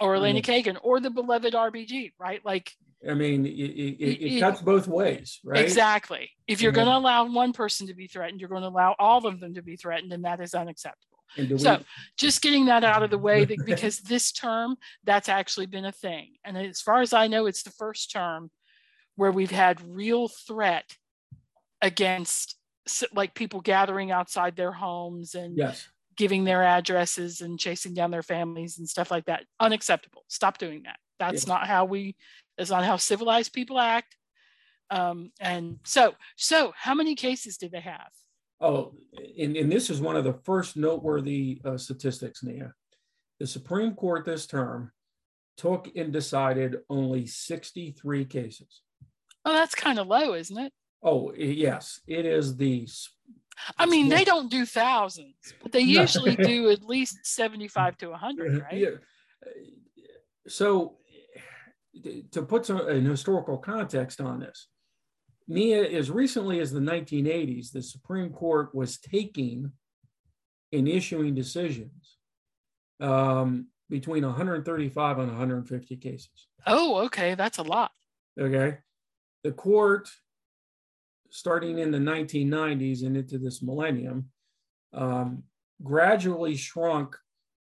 or 0.00 0.14
elena 0.16 0.42
kagan 0.42 0.76
or 0.82 1.00
the 1.00 1.10
beloved 1.10 1.54
rbg 1.54 2.12
right 2.18 2.44
like 2.44 2.72
I 3.08 3.12
mean, 3.14 3.44
it, 3.46 3.50
it, 3.50 4.36
it, 4.36 4.40
cuts 4.40 4.62
both 4.62 4.88
ways, 4.88 5.38
right? 5.44 5.62
exactly 5.62 6.30
if 6.48 6.60
you're 6.60 6.72
Yeah. 6.72 6.76
going 6.76 6.86
to 6.88 6.96
allow 6.96 7.30
one 7.30 7.52
person 7.52 7.86
to 7.88 7.94
be 7.94 8.06
threatened 8.08 8.40
you're 8.40 8.48
going 8.48 8.62
to 8.62 8.68
allow 8.68 8.96
all 8.98 9.26
of 9.26 9.38
them 9.38 9.54
to 9.54 9.62
be 9.62 9.76
threatened 9.76 10.12
and 10.12 10.24
that 10.24 10.40
is 10.40 10.54
unacceptable 10.54 11.15
Do 11.34 11.46
we- 11.54 11.58
So 11.58 11.82
just 12.16 12.42
getting 12.42 12.66
that 12.66 12.84
out 12.84 13.02
of 13.02 13.10
the 13.10 13.18
way 13.18 13.44
that- 13.44 13.58
because 13.66 13.98
this 13.98 14.32
term, 14.32 14.76
that's 15.04 15.28
actually 15.28 15.66
been 15.66 15.84
a 15.84 15.92
thing. 15.92 16.36
And 16.44 16.56
as 16.56 16.80
far 16.80 17.00
as 17.00 17.12
I 17.12 17.26
know, 17.26 17.46
it's 17.46 17.62
the 17.62 17.70
first 17.70 18.10
term 18.12 18.50
where 19.16 19.32
we've 19.32 19.50
had 19.50 19.80
real 19.86 20.28
threat 20.28 20.84
against 21.82 22.56
like 23.12 23.34
people 23.34 23.60
gathering 23.60 24.10
outside 24.10 24.56
their 24.56 24.72
homes 24.72 25.34
and 25.34 25.56
yes. 25.56 25.88
giving 26.16 26.44
their 26.44 26.62
addresses 26.62 27.40
and 27.40 27.58
chasing 27.58 27.94
down 27.94 28.10
their 28.10 28.22
families 28.22 28.78
and 28.78 28.88
stuff 28.88 29.10
like 29.10 29.24
that. 29.26 29.44
Unacceptable. 29.58 30.24
Stop 30.28 30.58
doing 30.58 30.82
that. 30.84 30.98
That's 31.18 31.46
Yeah. 31.46 31.54
not 31.54 31.66
how 31.66 31.84
we, 31.84 32.14
that's 32.56 32.70
not 32.70 32.84
how 32.84 32.96
civilized 32.96 33.52
people 33.52 33.78
act. 33.78 34.16
Um, 34.90 35.32
and 35.40 35.80
so, 35.84 36.14
so 36.36 36.72
how 36.76 36.94
many 36.94 37.14
cases 37.16 37.56
did 37.56 37.72
they 37.72 37.80
have? 37.80 38.10
Oh, 38.60 38.94
and, 39.38 39.56
and 39.56 39.70
this 39.70 39.90
is 39.90 40.00
one 40.00 40.16
of 40.16 40.24
the 40.24 40.38
first 40.44 40.76
noteworthy 40.76 41.60
uh, 41.64 41.76
statistics, 41.76 42.42
Nia. 42.42 42.72
The 43.38 43.46
Supreme 43.46 43.94
Court 43.94 44.24
this 44.24 44.46
term 44.46 44.92
took 45.56 45.90
and 45.94 46.12
decided 46.12 46.78
only 46.88 47.26
63 47.26 48.24
cases. 48.24 48.82
Oh, 49.44 49.52
that's 49.52 49.74
kind 49.74 49.98
of 49.98 50.06
low, 50.06 50.34
isn't 50.34 50.58
it? 50.58 50.72
Oh, 51.02 51.32
yes, 51.36 52.00
it 52.06 52.26
is 52.26 52.56
the. 52.56 52.88
I 53.78 53.86
mean, 53.86 54.08
they 54.08 54.24
don't 54.24 54.50
do 54.50 54.66
thousands, 54.66 55.36
but 55.62 55.72
they 55.72 55.80
usually 56.02 56.34
do 56.34 56.70
at 56.70 56.82
least 56.82 57.18
75 57.24 57.98
to 57.98 58.10
100, 58.10 58.62
right? 58.62 58.74
Yeah. 58.74 58.88
So, 60.48 60.96
to 62.32 62.42
put 62.42 62.66
some 62.66 62.86
an 62.88 63.04
historical 63.04 63.58
context 63.58 64.20
on 64.20 64.40
this, 64.40 64.68
Nia, 65.48 65.84
as 65.84 66.10
recently 66.10 66.60
as 66.60 66.72
the 66.72 66.80
1980s, 66.80 67.70
the 67.70 67.82
Supreme 67.82 68.30
Court 68.30 68.74
was 68.74 68.98
taking 68.98 69.72
and 70.72 70.88
issuing 70.88 71.34
decisions 71.34 72.16
um, 73.00 73.68
between 73.88 74.24
135 74.24 75.18
and 75.18 75.28
150 75.28 75.96
cases. 75.96 76.48
Oh, 76.66 77.04
okay. 77.04 77.34
That's 77.34 77.58
a 77.58 77.62
lot. 77.62 77.92
Okay. 78.38 78.78
The 79.44 79.52
court, 79.52 80.08
starting 81.30 81.78
in 81.78 81.92
the 81.92 81.98
1990s 81.98 83.06
and 83.06 83.16
into 83.16 83.38
this 83.38 83.62
millennium, 83.62 84.30
um, 84.92 85.44
gradually 85.82 86.56
shrunk 86.56 87.14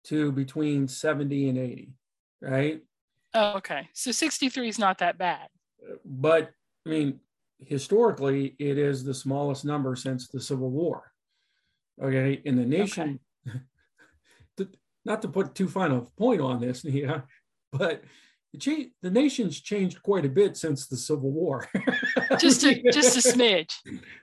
to 0.04 0.32
between 0.32 0.88
70 0.88 1.48
and 1.48 1.58
80, 1.58 1.92
right? 2.42 2.80
Oh, 3.34 3.54
okay. 3.54 3.88
So 3.94 4.12
63 4.12 4.68
is 4.68 4.78
not 4.78 4.98
that 4.98 5.16
bad. 5.16 5.48
But 6.04 6.50
I 6.86 6.90
mean, 6.90 7.20
historically, 7.66 8.54
it 8.58 8.78
is 8.78 9.04
the 9.04 9.14
smallest 9.14 9.64
number 9.64 9.96
since 9.96 10.28
the 10.28 10.40
Civil 10.40 10.70
War. 10.70 11.12
Okay. 12.02 12.40
In 12.44 12.56
the 12.56 12.66
nation, 12.66 13.20
to- 14.56 14.68
not 15.04 15.22
to 15.22 15.28
put 15.28 15.54
too 15.54 15.68
fine 15.68 15.92
a 15.92 16.02
point 16.18 16.40
on 16.40 16.60
this, 16.60 16.84
yeah, 16.84 17.22
but 17.72 18.02
the, 18.52 18.90
nation's 19.02 19.60
changed 19.60 20.02
quite 20.02 20.26
a 20.26 20.28
bit 20.28 20.56
since 20.56 20.86
the 20.86 20.96
Civil 20.96 21.30
War. 21.30 21.66
Just 22.38 22.64
a 22.64 22.82
just 22.92 23.16
a 23.16 23.28
smidge. 23.28 23.72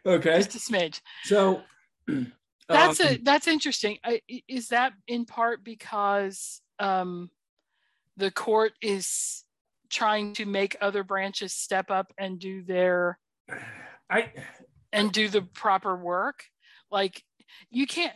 okay. 0.06 0.38
Just 0.38 0.56
a 0.56 0.60
smidge. 0.60 1.02
So 1.24 1.62
That's 2.70 3.00
um, 3.00 3.08
a 3.08 3.18
that's 3.18 3.48
interesting. 3.48 3.98
I- 4.06 4.22
is 4.48 4.70
that 4.70 4.94
in 5.08 5.26
part 5.26 5.64
because 5.64 6.62
um, 6.78 7.32
the 8.16 8.32
court 8.32 8.74
is 8.82 9.44
trying 9.90 10.34
to 10.36 10.46
make 10.46 10.78
other 10.80 11.04
branches 11.04 11.52
step 11.52 11.90
up 11.90 12.14
and 12.18 12.40
do 12.40 12.64
their 12.64 13.18
I 14.10 14.32
and 14.92 15.12
do 15.12 15.30
the 15.30 15.42
proper 15.42 15.96
work 15.96 16.44
like 16.92 17.24
you 17.70 17.86
can't 17.86 18.14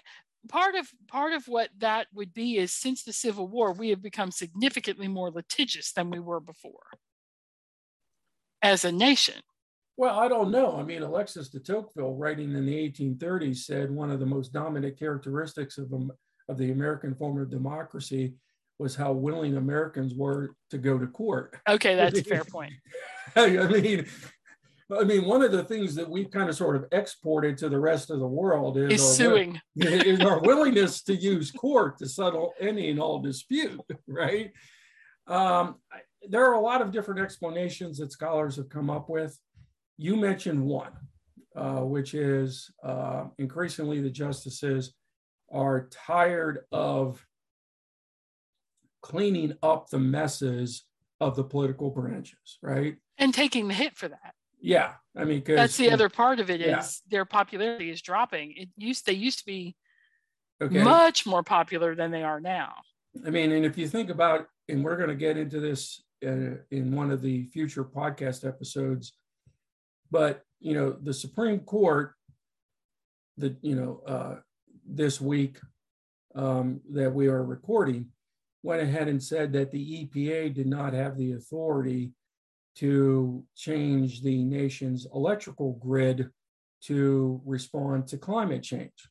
part 0.49 0.75
of 0.75 0.87
part 1.07 1.33
of 1.33 1.47
what 1.47 1.69
that 1.77 2.07
would 2.13 2.33
be 2.33 2.57
is 2.57 2.73
since 2.73 3.03
the 3.03 3.13
civil 3.13 3.47
war 3.47 3.73
we 3.73 3.89
have 3.89 4.01
become 4.01 4.31
significantly 4.31 5.07
more 5.07 5.31
litigious 5.31 5.93
than 5.93 6.09
we 6.09 6.19
were 6.19 6.39
before 6.39 6.87
as 8.61 8.85
a 8.85 8.91
nation 8.91 9.35
well, 9.95 10.19
I 10.19 10.27
don't 10.27 10.49
know. 10.49 10.75
I 10.75 10.83
mean, 10.83 11.03
Alexis 11.03 11.49
de 11.49 11.59
Tocqueville, 11.59 12.15
writing 12.15 12.53
in 12.53 12.65
the 12.65 12.89
1830s, 12.89 13.57
said 13.57 13.91
one 13.91 14.09
of 14.09 14.19
the 14.19 14.25
most 14.25 14.51
dominant 14.51 14.97
characteristics 14.97 15.77
of, 15.77 15.93
um, 15.93 16.11
of 16.49 16.57
the 16.57 16.71
American 16.71 17.13
form 17.13 17.39
of 17.39 17.51
democracy 17.51 18.33
was 18.79 18.95
how 18.95 19.11
willing 19.11 19.55
Americans 19.55 20.15
were 20.15 20.55
to 20.71 20.77
go 20.77 20.97
to 20.97 21.07
court. 21.07 21.55
okay 21.69 21.95
that's 21.95 22.19
a 22.19 22.23
fair 22.23 22.43
point 22.51 22.73
I 23.35 23.49
mean, 23.67 24.05
I 24.91 25.03
mean, 25.03 25.25
one 25.25 25.41
of 25.41 25.51
the 25.51 25.63
things 25.63 25.95
that 25.95 26.09
we've 26.09 26.29
kind 26.29 26.49
of 26.49 26.55
sort 26.55 26.75
of 26.75 26.85
exported 26.91 27.57
to 27.59 27.69
the 27.69 27.79
rest 27.79 28.09
of 28.09 28.19
the 28.19 28.27
world 28.27 28.77
is, 28.77 28.93
is 28.93 29.01
our, 29.01 29.13
suing 29.13 29.61
is 29.75 30.21
our 30.21 30.39
willingness 30.39 31.01
to 31.03 31.15
use 31.15 31.51
court 31.51 31.97
to 31.99 32.07
settle 32.07 32.53
any 32.59 32.89
and 32.89 32.99
all 32.99 33.19
dispute, 33.19 33.79
right? 34.07 34.51
Um, 35.27 35.75
there 36.29 36.45
are 36.45 36.53
a 36.53 36.61
lot 36.61 36.81
of 36.81 36.91
different 36.91 37.21
explanations 37.21 37.97
that 37.97 38.11
scholars 38.11 38.55
have 38.57 38.69
come 38.69 38.89
up 38.89 39.09
with. 39.09 39.37
You 39.97 40.15
mentioned 40.15 40.63
one, 40.63 40.91
uh, 41.55 41.81
which 41.81 42.13
is 42.13 42.69
uh, 42.83 43.25
increasingly 43.37 44.01
the 44.01 44.09
justices 44.09 44.93
are 45.51 45.87
tired 45.91 46.59
of 46.71 47.25
cleaning 49.01 49.53
up 49.61 49.89
the 49.89 49.99
messes 49.99 50.83
of 51.19 51.35
the 51.35 51.43
political 51.43 51.89
branches, 51.89 52.57
right? 52.61 52.97
and 53.17 53.33
taking 53.33 53.67
the 53.67 53.73
hit 53.73 53.95
for 53.95 54.07
that 54.07 54.33
Yeah, 54.63 54.93
I 55.15 55.25
mean, 55.25 55.43
that's 55.45 55.75
the 55.75 55.91
other 55.91 56.07
part 56.07 56.39
of 56.39 56.49
it 56.49 56.61
is 56.61 56.67
Yeah. 56.67 56.87
their 57.11 57.25
popularity 57.25 57.89
is 57.89 58.01
dropping. 58.01 58.53
It 58.55 58.69
used 58.77 59.05
they 59.05 59.11
used 59.13 59.39
to 59.39 59.45
be 59.45 59.75
Okay, 60.61 60.81
much 60.81 61.25
more 61.25 61.43
popular 61.43 61.95
than 61.95 62.11
they 62.11 62.23
are 62.23 62.39
now. 62.39 62.75
I 63.25 63.29
mean, 63.29 63.51
and 63.51 63.65
if 63.65 63.77
you 63.77 63.89
think 63.89 64.09
about, 64.09 64.47
and 64.69 64.81
we're 64.81 64.95
going 64.95 65.09
to 65.09 65.15
get 65.15 65.35
into 65.37 65.59
this 65.59 66.01
uh, 66.25 66.55
in 66.71 66.95
one 66.95 67.11
of 67.11 67.21
the 67.21 67.43
future 67.47 67.83
podcast 67.83 68.47
episodes, 68.47 69.13
but 70.09 70.43
you 70.61 70.73
know, 70.73 70.93
the 70.93 71.13
Supreme 71.13 71.59
Court, 71.59 72.13
that 73.37 73.57
you 73.61 73.75
know, 73.75 74.01
uh, 74.07 74.35
this 74.87 75.19
week 75.19 75.59
um, 76.35 76.79
that 76.91 77.13
we 77.13 77.27
are 77.27 77.43
recording, 77.43 78.11
went 78.63 78.81
ahead 78.81 79.09
and 79.09 79.21
said 79.21 79.51
that 79.53 79.71
the 79.71 80.05
EPA 80.05 80.53
did 80.53 80.67
not 80.67 80.93
have 80.93 81.17
the 81.17 81.33
authority 81.33 82.13
to 82.75 83.43
change 83.55 84.21
the 84.21 84.43
nation's 84.43 85.07
electrical 85.13 85.73
grid 85.73 86.29
to 86.83 87.41
respond 87.45 88.07
to 88.07 88.17
climate 88.17 88.63
change. 88.63 89.09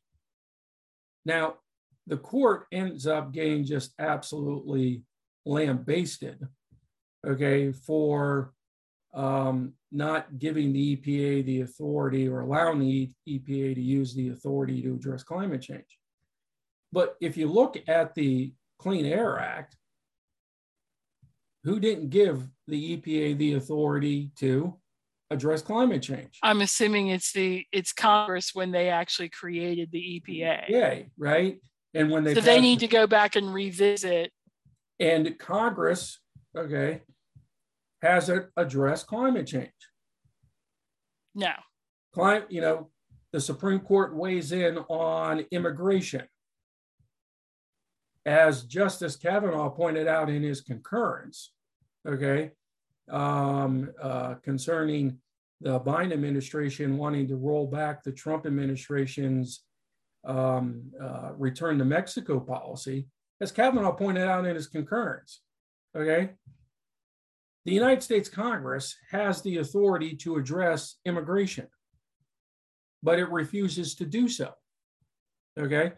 Now, 1.25 1.55
the 2.07 2.17
court 2.17 2.67
ends 2.73 3.07
up 3.07 3.33
getting 3.33 3.65
just 3.65 3.93
absolutely 3.99 5.05
lambasted, 5.47 6.47
okay, 7.27 7.73
for 7.73 8.53
um, 9.15 9.75
not 9.93 10.39
giving 10.39 10.73
the 10.73 10.97
EPA 10.97 11.45
the 11.45 11.61
authority 11.61 12.29
or 12.29 12.41
allowing 12.41 12.81
the 12.81 13.11
EPA 13.29 13.75
to 13.75 13.81
use 13.81 14.15
the 14.15 14.31
authority 14.31 14.83
to 14.83 14.95
address 14.95 15.23
climate 15.23 15.63
change. 15.63 15.99
But 16.93 17.17
if 17.21 17.37
you 17.37 17.51
look 17.51 17.77
at 17.89 18.15
the 18.15 18.53
Clean 18.79 19.07
Air 19.07 19.39
Act, 19.39 19.77
who 21.65 21.79
didn't 21.79 22.11
give 22.11 22.49
the 22.73 22.97
EPA 22.97 23.37
the 23.37 23.53
authority 23.55 24.31
to 24.37 24.75
address 25.31 25.63
climate 25.63 26.03
change? 26.03 26.39
i'm 26.43 26.61
assuming 26.63 27.09
it's 27.09 27.33
the 27.33 27.65
it's 27.71 27.93
congress 27.93 28.55
when 28.55 28.71
they 28.71 28.89
actually 28.89 29.29
created 29.29 29.91
the 29.93 30.21
epa 30.27 30.65
Yeah, 30.69 30.99
right? 31.17 31.59
And 31.95 32.11
when 32.11 32.25
they 32.25 32.35
so 32.35 32.41
they 32.41 32.61
need 32.61 32.81
to 32.81 32.89
go 32.89 33.07
back 33.07 33.37
and 33.37 33.53
revisit 33.53 34.33
And 34.99 35.39
Congress, 35.39 36.21
okay, 36.57 37.03
hasn't 38.01 38.47
addressed 38.57 39.07
climate 39.07 39.47
change. 39.47 39.81
no 41.35 41.53
Climate, 42.15 42.47
you 42.51 42.61
know, 42.61 42.91
the 43.33 43.41
Supreme 43.41 43.81
Court 43.81 44.15
weighs 44.15 44.53
in 44.53 44.79
on 44.89 45.45
immigration. 45.51 46.25
As 48.27 48.65
Justice 48.65 49.17
Kavanaugh 49.17 49.71
pointed 49.71 50.07
out 50.07 50.29
in 50.31 50.43
his 50.43 50.61
concurrence, 50.61 51.53
okay, 52.07 52.51
um, 53.13 53.91
uh, 54.03 54.35
concerning 54.43 55.19
the 55.61 55.79
Biden 55.79 56.13
administration 56.13 56.99
wanting 56.99 57.29
to 57.29 57.37
roll 57.37 57.67
back 57.67 58.03
the 58.03 58.11
Trump 58.11 58.47
administration's 58.47 59.63
um, 60.25 60.83
uh, 61.01 61.33
return 61.37 61.79
to 61.79 61.85
Mexico 61.85 62.41
policy, 62.41 63.07
as 63.41 63.53
Kavanaugh 63.53 63.93
pointed 63.93 64.27
out 64.27 64.45
in 64.45 64.55
his 64.55 64.67
concurrence. 64.67 65.41
Okay. 65.97 66.31
The 67.65 67.73
United 67.73 68.03
States 68.03 68.29
Congress 68.29 68.97
has 69.11 69.43
the 69.43 69.59
authority 69.59 70.17
to 70.17 70.37
address 70.37 70.97
immigration, 71.05 71.69
but 73.03 73.21
it 73.21 73.31
refuses 73.31 73.95
to 73.97 74.05
do 74.05 74.29
so. 74.29 74.53
Okay. 75.59 75.93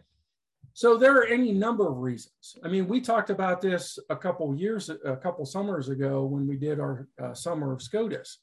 So 0.75 0.97
there 0.97 1.15
are 1.15 1.25
any 1.25 1.53
number 1.53 1.87
of 1.87 1.99
reasons. 1.99 2.57
I 2.61 2.67
mean, 2.67 2.89
we 2.89 2.99
talked 2.99 3.29
about 3.29 3.61
this 3.61 3.97
a 4.09 4.15
couple 4.15 4.53
years, 4.53 4.89
a 4.89 5.15
couple 5.15 5.45
summers 5.45 5.87
ago 5.87 6.25
when 6.25 6.45
we 6.45 6.57
did 6.57 6.81
our 6.81 7.07
uh, 7.17 7.33
summer 7.33 7.71
of 7.71 7.81
SCOTUS. 7.81 8.39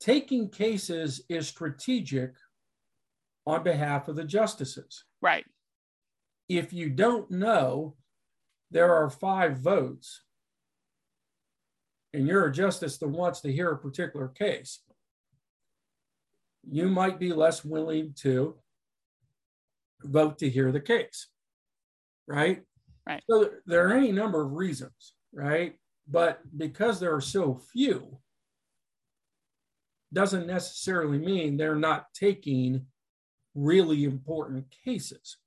Taking 0.00 0.50
cases 0.50 1.22
is 1.30 1.48
strategic 1.48 2.32
on 3.46 3.62
behalf 3.62 4.08
of 4.08 4.16
the 4.16 4.24
justices. 4.24 5.04
Right. 5.22 5.46
If 6.46 6.74
you 6.74 6.90
don't 6.90 7.30
know, 7.30 7.96
there 8.70 8.94
are 8.94 9.08
five 9.08 9.56
votes, 9.56 10.20
and 12.12 12.26
you're 12.26 12.48
a 12.48 12.52
justice 12.52 12.98
that 12.98 13.08
wants 13.08 13.40
to 13.40 13.52
hear 13.52 13.70
a 13.70 13.78
particular 13.78 14.28
case, 14.28 14.80
you 16.70 16.90
might 16.90 17.18
be 17.18 17.32
less 17.32 17.64
willing 17.64 18.12
to 18.18 18.56
vote 20.02 20.38
to 20.38 20.50
hear 20.50 20.72
the 20.72 20.80
case. 20.80 21.28
Right? 22.26 22.62
Right. 23.06 23.22
So 23.30 23.50
there 23.66 23.88
are 23.88 23.92
any 23.92 24.12
number 24.12 24.42
of 24.42 24.52
reasons, 24.52 25.14
right? 25.32 25.76
But 26.08 26.40
because 26.56 26.98
there 26.98 27.14
are 27.14 27.20
so 27.20 27.60
few, 27.72 28.18
doesn't 30.12 30.46
necessarily 30.46 31.18
mean 31.18 31.56
they're 31.56 31.74
not 31.74 32.06
taking 32.14 32.86
really 33.54 34.04
important 34.04 34.66
cases. 34.84 35.38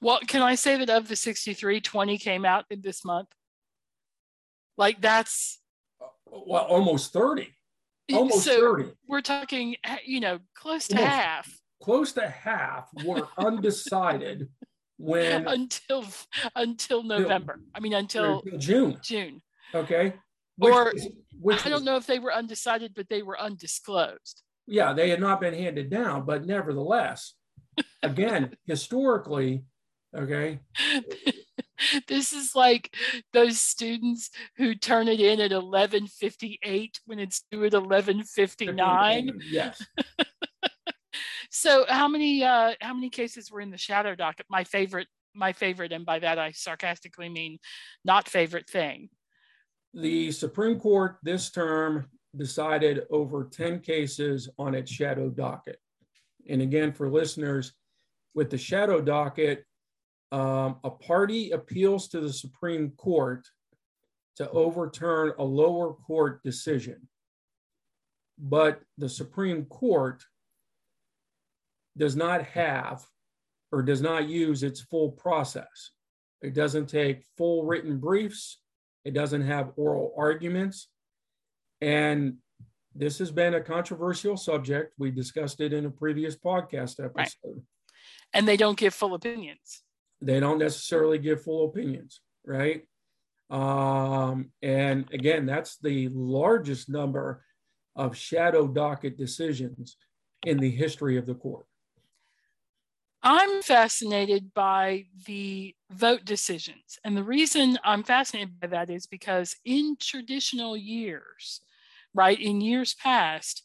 Well, 0.00 0.20
can 0.26 0.42
I 0.42 0.54
say 0.54 0.76
that 0.78 0.90
of 0.90 1.08
the 1.08 1.16
63, 1.16 1.80
20 1.80 2.18
came 2.18 2.44
out 2.44 2.64
in 2.70 2.80
this 2.80 3.04
month? 3.04 3.28
Like 4.78 5.00
that's 5.00 5.60
uh, 6.02 6.06
well, 6.26 6.64
almost 6.64 7.12
30. 7.12 7.48
Almost 8.12 8.44
so 8.44 8.76
30. 8.76 8.90
We're 9.08 9.20
talking, 9.20 9.76
eh, 9.82 9.96
you 10.04 10.20
know, 10.20 10.38
close 10.54 10.86
to 10.88 10.96
almost, 10.96 11.12
half. 11.12 11.60
Close 11.82 12.12
to 12.12 12.28
half 12.28 12.88
were 13.04 13.28
undecided 13.38 14.48
when 14.98 15.46
until 15.46 16.04
until 16.54 17.02
November. 17.02 17.60
I 17.74 17.80
mean 17.80 17.92
until, 17.92 18.40
until 18.40 18.58
June. 18.58 18.98
June. 19.02 19.42
Okay. 19.74 20.14
Which 20.58 20.72
or 20.72 20.92
which 21.40 21.66
I 21.66 21.68
don't 21.68 21.84
know 21.84 21.96
if 21.96 22.06
they 22.06 22.18
were 22.18 22.32
undecided, 22.32 22.92
but 22.94 23.08
they 23.08 23.22
were 23.22 23.38
undisclosed. 23.38 24.42
Yeah, 24.66 24.94
they 24.94 25.10
had 25.10 25.20
not 25.20 25.40
been 25.40 25.54
handed 25.54 25.90
down, 25.90 26.24
but 26.24 26.46
nevertheless, 26.46 27.34
again, 28.02 28.56
historically, 28.66 29.64
okay. 30.16 30.60
this 32.08 32.32
is 32.32 32.54
like 32.54 32.94
those 33.32 33.60
students 33.60 34.30
who 34.56 34.74
turn 34.74 35.08
it 35.08 35.20
in 35.20 35.40
at 35.40 35.50
11:58 35.50 37.00
when 37.04 37.18
it's 37.18 37.44
due 37.50 37.64
at 37.64 37.72
11:59. 37.72 39.40
Yes. 39.50 39.84
So 41.66 41.84
how 41.88 42.06
many 42.06 42.44
uh 42.44 42.74
how 42.80 42.94
many 42.94 43.10
cases 43.10 43.50
were 43.50 43.60
in 43.60 43.70
the 43.70 43.78
shadow 43.78 44.14
docket? 44.14 44.46
My 44.48 44.62
favorite 44.64 45.08
my 45.34 45.52
favorite 45.52 45.92
and 45.92 46.06
by 46.06 46.18
that 46.20 46.38
I 46.38 46.52
sarcastically 46.52 47.28
mean 47.28 47.58
not 48.04 48.28
favorite 48.28 48.70
thing. 48.70 49.08
The 49.92 50.30
Supreme 50.30 50.78
Court 50.78 51.16
this 51.22 51.50
term 51.50 52.06
decided 52.36 53.04
over 53.10 53.48
10 53.50 53.80
cases 53.80 54.48
on 54.58 54.74
its 54.74 54.90
shadow 54.90 55.28
docket. 55.28 55.78
And 56.48 56.62
again, 56.62 56.92
for 56.92 57.08
listeners, 57.08 57.72
with 58.34 58.50
the 58.50 58.58
shadow 58.58 59.00
docket, 59.00 59.64
um, 60.32 60.76
a 60.84 60.90
party 60.90 61.50
appeals 61.50 62.08
to 62.08 62.20
the 62.20 62.32
Supreme 62.32 62.90
Court 62.90 63.48
to 64.36 64.48
overturn 64.50 65.32
a 65.38 65.44
lower 65.44 65.94
court 65.94 66.42
decision. 66.44 67.08
But 68.38 68.82
the 68.98 69.08
Supreme 69.08 69.64
Court 69.64 70.22
does 71.96 72.16
not 72.16 72.44
have 72.44 73.04
or 73.72 73.82
does 73.82 74.00
not 74.00 74.28
use 74.28 74.62
its 74.62 74.80
full 74.80 75.10
process. 75.10 75.90
It 76.42 76.54
doesn't 76.54 76.86
take 76.86 77.24
full 77.36 77.64
written 77.64 77.98
briefs, 77.98 78.60
it 79.04 79.14
doesn't 79.14 79.42
have 79.42 79.72
oral 79.76 80.12
arguments. 80.16 80.88
And 81.80 82.36
this 82.94 83.18
has 83.18 83.30
been 83.30 83.54
a 83.54 83.60
controversial 83.60 84.36
subject. 84.36 84.92
We 84.98 85.10
discussed 85.10 85.60
it 85.60 85.72
in 85.72 85.86
a 85.86 85.90
previous 85.90 86.36
podcast 86.36 87.04
episode. 87.04 87.12
Right. 87.14 87.62
And 88.32 88.48
they 88.48 88.56
don't 88.56 88.78
give 88.78 88.94
full 88.94 89.14
opinions. 89.14 89.82
They 90.20 90.40
don't 90.40 90.58
necessarily 90.58 91.18
give 91.18 91.42
full 91.42 91.68
opinions, 91.68 92.20
right? 92.44 92.82
Um, 93.50 94.50
and 94.62 95.06
again, 95.12 95.46
that's 95.46 95.78
the 95.78 96.08
largest 96.08 96.88
number 96.88 97.44
of 97.94 98.16
shadow 98.16 98.66
docket 98.66 99.16
decisions 99.16 99.96
in 100.44 100.58
the 100.58 100.70
history 100.70 101.16
of 101.16 101.26
the 101.26 101.34
court. 101.34 101.66
I'm 103.28 103.60
fascinated 103.60 104.54
by 104.54 105.06
the 105.26 105.74
vote 105.90 106.24
decisions. 106.24 107.00
And 107.02 107.16
the 107.16 107.24
reason 107.24 107.76
I'm 107.82 108.04
fascinated 108.04 108.60
by 108.60 108.68
that 108.68 108.88
is 108.88 109.08
because 109.08 109.56
in 109.64 109.96
traditional 109.98 110.76
years, 110.76 111.60
right, 112.14 112.38
in 112.38 112.60
years 112.60 112.94
past, 112.94 113.64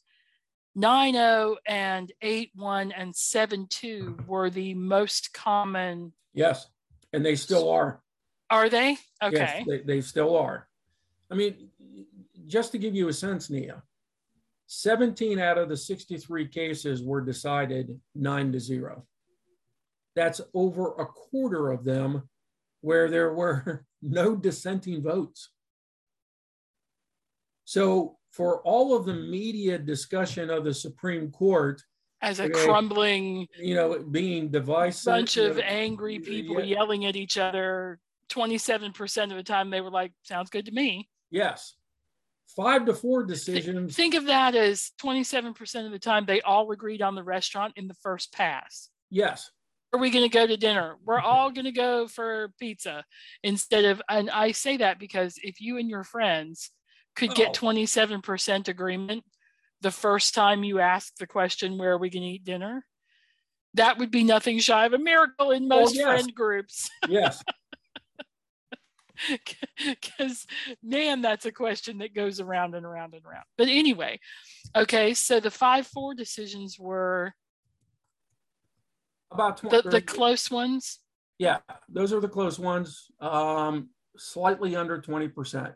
9 0.74 1.13
0 1.13 1.58
and 1.67 2.12
8 2.24 2.50
1 2.56 2.91
and 2.91 3.15
7 3.15 3.67
2 3.69 4.17
were 4.26 4.50
the 4.50 4.74
most 4.74 5.32
common. 5.32 6.13
Yes. 6.34 6.65
And 7.13 7.24
they 7.24 7.36
still 7.36 7.69
are. 7.69 8.02
Are 8.50 8.67
they? 8.67 8.97
Okay. 9.21 9.38
Yes, 9.38 9.65
they, 9.67 9.82
they 9.82 10.02
still 10.02 10.36
are. 10.38 10.67
I 11.30 11.36
mean, 11.36 11.69
just 12.47 12.71
to 12.71 12.80
give 12.80 12.95
you 12.95 13.10
a 13.10 13.13
sense, 13.13 13.52
Nia, 13.52 13.84
17 14.65 15.38
out 15.38 15.60
of 15.60 15.69
the 15.69 15.78
63 15.78 16.47
cases 16.47 17.04
were 17.04 17.21
decided 17.21 18.00
9 18.15 18.54
to 18.54 18.60
0. 18.60 19.06
That's 20.15 20.41
over 20.54 20.93
a 20.95 21.06
quarter 21.06 21.71
of 21.71 21.84
them 21.84 22.30
where 22.82 23.10
there 23.10 23.34
were 23.34 23.86
no 24.02 24.36
dissenting 24.36 25.02
votes. 25.02 25.50
So 27.65 28.17
for 28.32 28.62
all 28.63 28.95
of 28.95 29.06
the 29.06 29.13
media 29.13 29.78
discussion 29.78 30.50
of 30.50 30.63
the 30.63 30.74
Supreme 30.74 31.32
Court 31.32 31.82
as 32.21 32.39
a 32.39 32.50
crumbling, 32.50 33.47
you 33.58 33.76
know, 33.76 34.00
being 34.00 34.50
divisive, 34.50 35.06
bunch 35.06 35.38
of 35.38 35.58
know, 35.58 35.63
angry 35.63 36.19
people 36.19 36.60
yeah. 36.60 36.65
yelling 36.65 37.06
at 37.06 37.15
each 37.15 37.38
other. 37.38 38.00
27% 38.30 39.24
of 39.24 39.30
the 39.38 39.43
time 39.43 39.69
they 39.69 39.82
were 39.82 39.89
like, 39.89 40.13
sounds 40.24 40.50
good 40.50 40.65
to 40.65 40.71
me. 40.71 41.10
Yes. 41.32 41.76
Five 42.56 42.86
to 42.86 42.93
four 42.93 43.24
decisions. 43.24 43.95
Think 43.95 44.13
of 44.13 44.26
that 44.26 44.56
as 44.56 44.91
27% 45.02 45.86
of 45.86 45.91
the 45.91 46.00
time 46.00 46.26
they 46.26 46.41
all 46.41 46.71
agreed 46.71 47.02
on 47.02 47.15
the 47.15 47.24
restaurant 47.24 47.74
in 47.76 47.88
the 47.88 47.93
first 47.95 48.34
pass. 48.34 48.89
Yes. 49.10 49.50
Are 49.93 49.99
we 49.99 50.10
going 50.10 50.23
to 50.23 50.34
go 50.34 50.47
to 50.47 50.56
dinner? 50.56 50.95
We're 51.04 51.19
all 51.19 51.51
going 51.51 51.65
to 51.65 51.71
go 51.71 52.08
for 52.08 52.54
pizza 52.60 53.04
instead 53.43 53.86
of, 53.86 54.01
and 54.08 54.30
I 54.30 54.51
say 54.51 54.77
that 54.77 54.99
because 54.99 55.38
if 55.43 55.60
you 55.60 55.77
and 55.77 55.89
your 55.89 56.04
friends 56.04 56.71
could 57.15 57.36
get 57.36 57.54
27% 57.54 58.69
agreement 58.69 59.23
the 59.82 59.91
first 59.91 60.34
time 60.34 60.63
you 60.63 60.80
ask 60.80 61.15
the 61.17 61.27
question, 61.27 61.77
where 61.77 61.91
are 61.91 61.97
we 61.97 62.10
going 62.10 62.23
to 62.23 62.30
eat 62.30 62.45
dinner? 62.45 62.86
That 63.73 63.97
would 63.97 64.12
be 64.12 64.23
nothing 64.23 64.60
shy 64.60 64.86
of 64.86 64.93
a 64.93 64.97
miracle 64.97 65.51
in 65.51 65.67
most 65.67 65.95
yes. 65.95 66.06
friend 66.06 66.34
groups. 66.34 66.89
Yes. 67.10 67.43
Because, 69.86 70.47
man, 70.82 71.21
that's 71.21 71.45
a 71.45 71.51
question 71.51 71.99
that 71.99 72.15
goes 72.15 72.39
around 72.39 72.73
and 72.73 72.84
around 72.88 73.13
and 73.13 73.23
around. 73.23 73.43
But 73.56 73.67
anyway, 73.67 74.19
okay, 74.75 75.13
so 75.13 75.39
the 75.39 75.51
5 75.51 75.86
4 75.86 76.15
decisions 76.15 76.80
were 76.80 77.36
about 79.32 79.58
20, 79.58 79.82
the, 79.82 79.89
the 79.89 80.02
close 80.02 80.52
ones. 80.52 81.00
Yeah, 81.39 81.58
those 81.89 82.13
are 82.13 82.20
the 82.20 82.30
close 82.30 82.60
ones. 82.60 83.08
Um, 83.20 83.89
slightly 84.17 84.76
under 84.76 85.02
20%. 85.02 85.74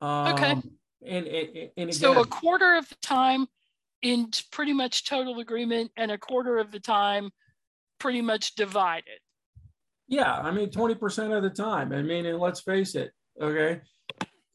Um, 0.00 0.34
okay. 0.34 0.50
And, 0.50 1.26
and, 1.26 1.26
and 1.26 1.70
again, 1.76 1.92
so 1.92 2.20
a 2.20 2.26
quarter 2.26 2.76
of 2.76 2.88
the 2.88 2.96
time 3.02 3.46
in 4.02 4.30
pretty 4.52 4.72
much 4.72 5.04
total 5.04 5.40
agreement, 5.40 5.90
and 5.96 6.10
a 6.10 6.18
quarter 6.18 6.58
of 6.58 6.70
the 6.70 6.80
time 6.80 7.30
pretty 7.98 8.22
much 8.22 8.54
divided. 8.54 9.18
Yeah, 10.06 10.32
I 10.32 10.50
mean, 10.50 10.70
20% 10.70 11.36
of 11.36 11.42
the 11.42 11.50
time. 11.50 11.92
I 11.92 12.02
mean, 12.02 12.26
and 12.26 12.38
let's 12.38 12.60
face 12.60 12.94
it, 12.94 13.10
okay. 13.40 13.80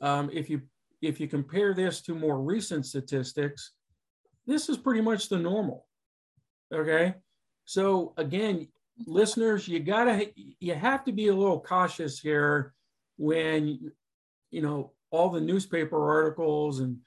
Um, 0.01 0.29
if 0.33 0.49
you 0.49 0.61
if 1.01 1.19
you 1.19 1.27
compare 1.27 1.73
this 1.73 2.01
to 2.03 2.15
more 2.15 2.41
recent 2.41 2.85
statistics, 2.85 3.73
this 4.47 4.69
is 4.69 4.77
pretty 4.77 5.01
much 5.01 5.27
the 5.27 5.37
normal. 5.37 5.85
Okay. 6.73 7.15
So 7.73 8.13
again, 8.17 8.67
listeners, 9.07 9.67
you 9.67 9.79
gotta 9.79 10.29
you 10.59 10.75
have 10.75 11.03
to 11.05 11.11
be 11.11 11.29
a 11.29 11.35
little 11.35 11.59
cautious 11.59 12.19
here 12.19 12.71
when 13.17 13.91
you 14.51 14.61
know 14.61 14.91
all 15.09 15.31
the 15.31 15.41
newspaper 15.41 16.07
articles 16.07 16.81
and 16.81 16.99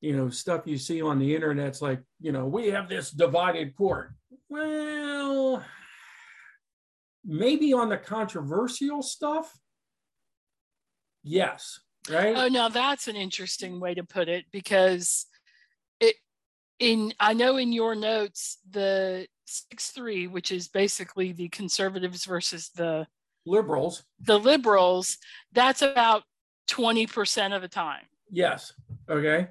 you 0.00 0.16
know 0.16 0.30
stuff 0.30 0.68
you 0.68 0.78
see 0.78 1.02
on 1.02 1.18
the 1.18 1.34
internet's 1.34 1.82
like 1.82 2.00
you 2.20 2.30
know 2.30 2.46
we 2.46 2.68
have 2.68 2.88
this 2.88 3.10
divided 3.10 3.74
court 3.74 4.12
well 4.48 5.64
maybe 7.24 7.72
on 7.72 7.88
the 7.88 7.96
controversial 7.96 9.02
stuff, 9.02 9.58
yes, 11.24 11.80
right? 12.08 12.36
Oh, 12.36 12.46
now 12.46 12.68
that's 12.68 13.08
an 13.08 13.16
interesting 13.16 13.80
way 13.80 13.94
to 13.94 14.04
put 14.04 14.28
it 14.28 14.44
because 14.52 15.26
it 15.98 16.14
in 16.78 17.14
I 17.18 17.34
know 17.34 17.56
in 17.56 17.72
your 17.72 17.96
notes 17.96 18.58
the 18.70 19.26
six 19.44 19.90
three, 19.90 20.26
which 20.26 20.50
is 20.52 20.68
basically 20.68 21.32
the 21.32 21.48
conservatives 21.48 22.24
versus 22.24 22.70
the 22.74 23.06
liberals. 23.46 24.04
The 24.20 24.38
liberals, 24.38 25.18
that's 25.52 25.82
about 25.82 26.22
20% 26.68 27.54
of 27.54 27.62
the 27.62 27.68
time. 27.68 28.04
Yes. 28.30 28.72
Okay. 29.08 29.48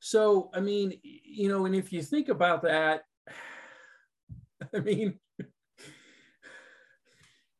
So, 0.00 0.50
I 0.52 0.60
mean, 0.60 0.98
you 1.02 1.48
know, 1.48 1.66
and 1.66 1.74
if 1.74 1.92
you 1.92 2.02
think 2.02 2.28
about 2.28 2.62
that, 2.62 3.02
I 4.74 4.80
mean, 4.80 5.18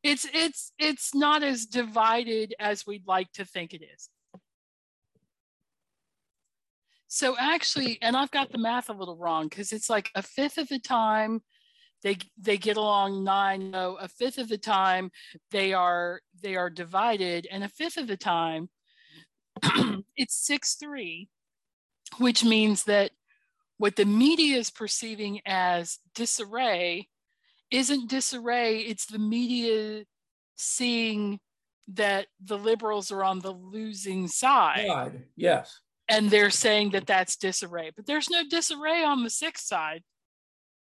it's 0.03 0.27
it's 0.33 0.71
it's 0.77 1.15
not 1.15 1.43
as 1.43 1.65
divided 1.65 2.53
as 2.59 2.85
we'd 2.85 3.07
like 3.07 3.31
to 3.33 3.45
think 3.45 3.73
it 3.73 3.81
is. 3.83 4.09
So 7.07 7.35
actually, 7.39 7.97
and 8.01 8.15
I've 8.17 8.31
got 8.31 8.51
the 8.51 8.57
math 8.57 8.89
a 8.89 8.93
little 8.93 9.17
wrong 9.17 9.47
because 9.47 9.71
it's 9.71 9.89
like 9.89 10.11
a 10.13 10.21
fifth 10.21 10.57
of 10.57 10.67
the 10.67 10.79
time 10.79 11.41
they 12.03 12.17
they 12.37 12.57
get 12.57 12.77
along 12.77 13.23
nine 13.23 13.71
no 13.71 13.95
a 13.95 14.07
fifth 14.07 14.37
of 14.37 14.49
the 14.49 14.57
time 14.57 15.11
they 15.51 15.73
are 15.73 16.21
they 16.41 16.55
are 16.55 16.69
divided 16.69 17.47
and 17.51 17.63
a 17.63 17.69
fifth 17.69 17.97
of 17.97 18.07
the 18.07 18.17
time 18.17 18.69
it's 20.15 20.35
six 20.35 20.75
three 20.75 21.27
which 22.17 22.43
means 22.43 22.83
that 22.83 23.11
what 23.77 23.95
the 23.95 24.05
media 24.05 24.57
is 24.57 24.69
perceiving 24.69 25.39
as 25.45 25.99
disarray 26.15 27.07
isn't 27.71 28.09
disarray 28.09 28.79
it's 28.79 29.05
the 29.05 29.19
media 29.19 30.03
seeing 30.55 31.39
that 31.87 32.27
the 32.43 32.57
liberals 32.57 33.11
are 33.11 33.23
on 33.23 33.39
the 33.39 33.51
losing 33.51 34.27
side. 34.27 34.85
God, 34.87 35.23
yes. 35.35 35.79
And 36.09 36.29
they're 36.29 36.49
saying 36.49 36.91
that 36.91 37.05
that's 37.05 37.35
disarray 37.35 37.91
but 37.95 38.05
there's 38.05 38.29
no 38.29 38.43
disarray 38.49 39.03
on 39.03 39.23
the 39.23 39.29
sixth 39.29 39.65
side 39.65 40.03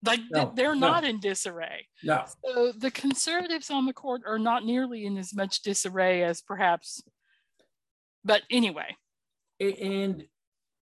like 0.05 0.21
no, 0.31 0.53
they're 0.55 0.75
no. 0.75 0.89
not 0.89 1.05
in 1.05 1.21
disarray. 1.21 1.87
No. 2.03 2.25
So 2.45 2.73
the 2.73 2.91
conservatives 2.91 3.71
on 3.71 3.87
the 3.87 3.93
court 3.93 4.23
are 4.27 4.39
not 4.39 4.65
nearly 4.65 5.07
in 5.07 5.17
as 5.17 5.35
much 5.35 5.63
disarray 5.63 6.25
as 6.25 6.41
perhaps. 6.41 7.03
But 8.25 8.43
anyway. 8.51 8.97
And 9.61 10.25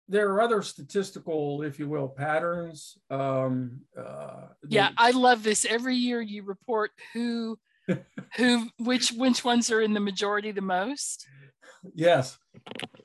there 0.07 0.29
are 0.31 0.41
other 0.41 0.61
statistical, 0.61 1.63
if 1.63 1.79
you 1.79 1.89
will, 1.89 2.07
patterns. 2.07 2.97
Um, 3.09 3.81
uh, 3.97 4.47
yeah, 4.67 4.91
I 4.97 5.11
love 5.11 5.43
this. 5.43 5.65
Every 5.65 5.95
year 5.95 6.21
you 6.21 6.43
report 6.43 6.91
who, 7.13 7.57
who, 8.37 8.69
which, 8.79 9.11
which 9.11 9.43
ones 9.43 9.71
are 9.71 9.81
in 9.81 9.93
the 9.93 9.99
majority 9.99 10.51
the 10.51 10.61
most. 10.61 11.27
Yes. 11.93 12.37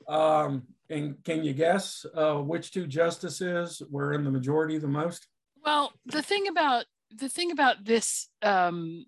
Um, 0.07 0.63
and 0.89 1.21
can 1.23 1.43
you 1.43 1.53
guess 1.53 2.05
uh, 2.15 2.35
which 2.35 2.71
two 2.71 2.87
justices 2.87 3.81
were 3.89 4.13
in 4.13 4.23
the 4.23 4.31
majority 4.31 4.77
the 4.77 4.87
most? 4.87 5.27
Well, 5.63 5.93
the 6.05 6.21
thing 6.21 6.47
about 6.47 6.85
the 7.15 7.29
thing 7.29 7.51
about 7.51 7.85
this 7.85 8.27
um, 8.41 9.05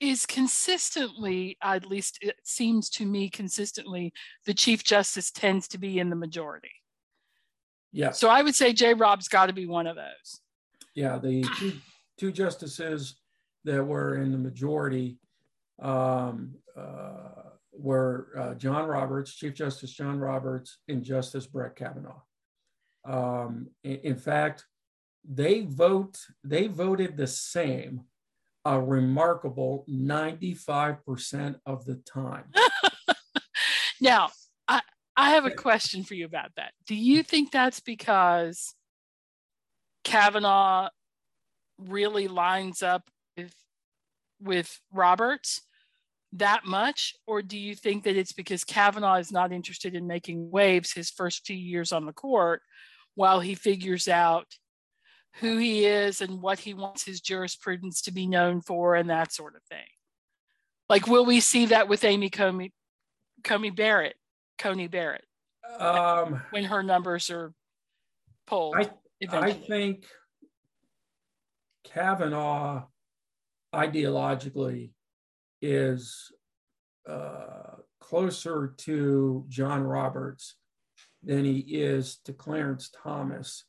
is 0.00 0.26
consistently, 0.26 1.56
at 1.62 1.86
least 1.86 2.18
it 2.22 2.36
seems 2.44 2.88
to 2.90 3.04
me 3.04 3.28
consistently, 3.28 4.12
the 4.46 4.54
chief 4.54 4.84
justice 4.84 5.30
tends 5.30 5.68
to 5.68 5.78
be 5.78 5.98
in 5.98 6.10
the 6.10 6.16
majority. 6.16 6.70
Yeah. 7.92 8.12
So 8.12 8.28
I 8.28 8.42
would 8.42 8.54
say 8.54 8.72
J. 8.72 8.94
Rob's 8.94 9.28
got 9.28 9.46
to 9.46 9.52
be 9.52 9.66
one 9.66 9.86
of 9.86 9.96
those. 9.96 10.40
Yeah, 10.94 11.18
the 11.18 11.44
two, 11.58 11.72
two 12.18 12.32
justices 12.32 13.16
that 13.64 13.84
were 13.84 14.16
in 14.16 14.32
the 14.32 14.38
majority 14.38 15.18
um, 15.82 16.54
uh, 16.76 17.50
were 17.72 18.28
uh, 18.38 18.54
John 18.54 18.86
Roberts, 18.88 19.34
Chief 19.34 19.54
Justice 19.54 19.92
John 19.92 20.18
Roberts, 20.18 20.78
and 20.88 21.02
Justice 21.02 21.46
Brett 21.46 21.76
Kavanaugh. 21.76 22.20
Um, 23.04 23.68
in, 23.82 23.96
in 24.04 24.16
fact, 24.16 24.64
they 25.28 25.62
vote 25.62 26.18
they 26.42 26.66
voted 26.66 27.16
the 27.16 27.26
same 27.26 28.02
a 28.66 28.80
remarkable 28.80 29.84
95% 29.90 31.56
of 31.66 31.84
the 31.84 31.96
time. 31.96 32.44
Now 34.00 34.30
i 34.68 34.80
i 35.16 35.30
have 35.30 35.46
a 35.46 35.50
question 35.50 36.02
for 36.02 36.14
you 36.14 36.26
about 36.26 36.50
that. 36.56 36.72
Do 36.86 36.94
you 36.94 37.22
think 37.22 37.50
that's 37.50 37.80
because 37.80 38.74
kavanaugh 40.02 40.90
really 41.78 42.28
lines 42.28 42.82
up 42.82 43.08
with 43.36 43.54
with 44.40 44.78
roberts 44.92 45.62
that 46.32 46.66
much? 46.66 47.14
Or 47.26 47.40
do 47.40 47.56
you 47.56 47.74
think 47.74 48.04
that 48.04 48.16
it's 48.16 48.32
because 48.32 48.64
kavanaugh 48.64 49.16
is 49.16 49.32
not 49.32 49.52
interested 49.52 49.94
in 49.94 50.06
making 50.06 50.50
waves 50.50 50.92
his 50.92 51.10
first 51.10 51.46
few 51.46 51.56
years 51.56 51.92
on 51.92 52.04
the 52.04 52.12
court 52.12 52.60
while 53.14 53.40
he 53.40 53.54
figures 53.54 54.08
out 54.08 54.48
who 55.40 55.56
he 55.56 55.84
is 55.84 56.20
and 56.20 56.40
what 56.40 56.60
he 56.60 56.74
wants 56.74 57.04
his 57.04 57.20
jurisprudence 57.20 58.02
to 58.02 58.12
be 58.12 58.26
known 58.26 58.60
for 58.60 58.94
and 58.94 59.10
that 59.10 59.32
sort 59.32 59.56
of 59.56 59.62
thing. 59.64 59.86
Like, 60.88 61.06
will 61.06 61.24
we 61.24 61.40
see 61.40 61.66
that 61.66 61.88
with 61.88 62.04
Amy 62.04 62.30
Comey, 62.30 62.72
Comey 63.42 63.74
Barrett, 63.74 64.16
Coney 64.58 64.86
Barrett, 64.86 65.24
um, 65.78 66.42
when 66.50 66.64
her 66.64 66.82
numbers 66.82 67.30
are 67.30 67.52
pulled? 68.46 68.76
I, 68.76 68.90
I 69.30 69.52
think 69.52 70.04
Kavanaugh 71.84 72.84
ideologically 73.74 74.92
is 75.60 76.30
uh, 77.08 77.76
closer 78.00 78.74
to 78.78 79.44
John 79.48 79.82
Roberts 79.82 80.56
than 81.22 81.44
he 81.44 81.58
is 81.58 82.18
to 82.26 82.32
Clarence 82.32 82.90
Thomas 83.02 83.64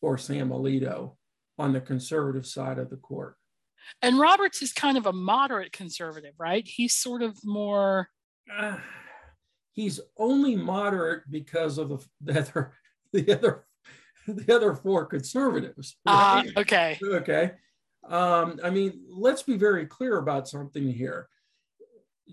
or 0.00 0.18
Sam 0.18 0.50
Alito 0.50 1.16
on 1.58 1.72
the 1.72 1.80
conservative 1.80 2.46
side 2.46 2.78
of 2.78 2.90
the 2.90 2.96
court. 2.96 3.36
And 4.02 4.18
Roberts 4.18 4.62
is 4.62 4.72
kind 4.72 4.96
of 4.96 5.06
a 5.06 5.12
moderate 5.12 5.72
conservative, 5.72 6.34
right? 6.38 6.66
He's 6.66 6.94
sort 6.94 7.22
of 7.22 7.38
more. 7.44 8.08
Uh, 8.54 8.78
he's 9.72 10.00
only 10.18 10.56
moderate 10.56 11.22
because 11.30 11.78
of 11.78 11.88
the, 11.88 11.98
the 12.20 12.40
other 12.40 12.72
the 13.12 13.32
other 13.32 13.64
the 14.26 14.54
other 14.54 14.74
four 14.74 15.06
conservatives. 15.06 15.96
Ah, 16.06 16.36
right? 16.44 16.56
uh, 16.56 16.60
okay. 16.60 16.98
Okay. 17.02 17.52
Um, 18.08 18.58
I 18.62 18.70
mean, 18.70 19.04
let's 19.08 19.42
be 19.42 19.56
very 19.56 19.86
clear 19.86 20.18
about 20.18 20.48
something 20.48 20.92
here. 20.92 21.28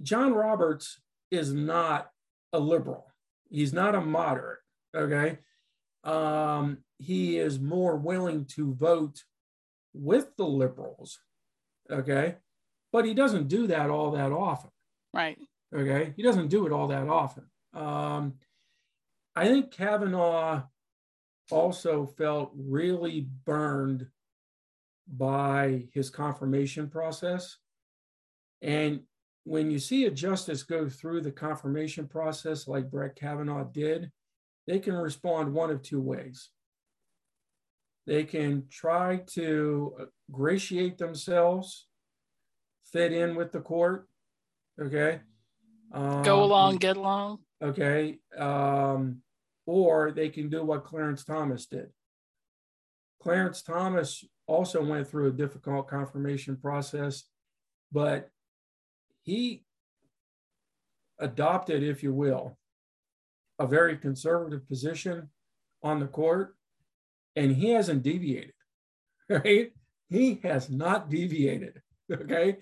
John 0.04 0.34
Roberts 0.34 1.02
is 1.32 1.54
not 1.54 2.10
a 2.54 2.60
liberal. 2.60 3.06
He's 3.50 3.74
not 3.74 3.96
a 3.96 4.02
moderate. 4.02 4.60
Okay. 4.96 5.40
Um, 6.08 6.78
he 7.00 7.38
is 7.38 7.60
more 7.60 7.98
willing 7.98 8.46
to 8.56 8.74
vote 8.74 9.24
with 9.94 10.36
the 10.38 10.46
liberals. 10.46 11.20
Okay. 11.92 12.36
But 12.94 13.06
he 13.06 13.14
doesn't 13.14 13.50
do 13.50 13.68
that 13.68 13.90
all 13.90 14.12
that 14.12 14.32
often. 14.32 14.72
Right. 15.14 15.38
Okay. 15.76 16.14
He 16.16 16.24
doesn't 16.24 16.48
do 16.48 16.66
it 16.66 16.72
all 16.72 16.88
that 16.88 17.08
often. 17.10 17.44
Um, 17.74 18.36
I 19.36 19.46
think 19.48 19.72
Kavanaugh 19.72 20.64
also 21.52 22.06
felt 22.06 22.52
really 22.56 23.28
burned 23.46 24.08
by 25.08 25.88
his 25.94 26.10
confirmation 26.10 26.90
process. 26.90 27.58
And 28.62 29.02
when 29.44 29.70
you 29.72 29.80
see 29.80 30.06
a 30.06 30.12
justice 30.12 30.64
go 30.64 30.90
through 30.90 31.22
the 31.22 31.32
confirmation 31.32 32.08
process 32.08 32.68
like 32.68 32.92
Brett 32.92 33.16
Kavanaugh 33.16 33.66
did, 33.66 34.12
they 34.68 34.80
can 34.80 34.94
respond 34.94 35.54
one 35.54 35.72
of 35.72 35.82
two 35.82 36.02
ways. 36.02 36.50
They 38.06 38.26
can 38.26 38.66
try 38.70 39.24
to 39.34 40.10
gratiate 40.32 40.98
themselves, 40.98 41.88
fit 42.92 43.12
in 43.12 43.36
with 43.36 43.52
the 43.52 43.62
court. 43.62 44.08
Okay. 44.80 45.22
Um, 45.94 46.22
Go 46.24 46.44
along, 46.44 46.78
get 46.78 46.98
along. 46.98 47.40
Okay. 47.62 48.20
Um, 48.38 49.22
or 49.66 50.12
they 50.12 50.30
can 50.30 50.50
do 50.50 50.64
what 50.64 50.86
Clarence 50.86 51.24
Thomas 51.24 51.66
did. 51.66 51.88
Clarence 53.22 53.62
Thomas 53.62 54.24
also 54.48 54.84
went 54.84 55.08
through 55.08 55.28
a 55.28 55.32
difficult 55.32 55.88
confirmation 55.88 56.56
process, 56.56 57.24
but 57.92 58.30
he 59.24 59.64
adopted, 61.20 61.84
if 61.84 62.04
you 62.04 62.14
will, 62.14 62.58
a 63.60 63.68
very 63.68 63.98
conservative 63.98 64.68
position 64.68 65.30
on 65.84 66.00
the 66.00 66.08
court 66.08 66.56
and 67.36 67.56
he 67.56 67.72
hasn't 67.72 68.04
deviated, 68.04 68.54
right? 69.30 69.72
He 70.10 70.40
has 70.44 70.70
not 70.70 71.10
deviated, 71.10 71.82
okay? 72.12 72.58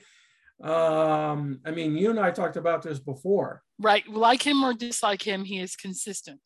Um, 0.64 1.60
I 1.66 1.72
mean, 1.72 1.98
you 1.98 2.10
and 2.10 2.20
I 2.20 2.32
talked 2.32 2.58
about 2.58 2.82
this 2.82 3.00
before. 3.00 3.62
Right. 3.80 4.08
Like 4.08 4.46
him 4.46 4.64
or 4.64 4.74
dislike 4.74 5.22
him, 5.22 5.44
he 5.44 5.60
is 5.60 5.76
consistent. 5.76 6.40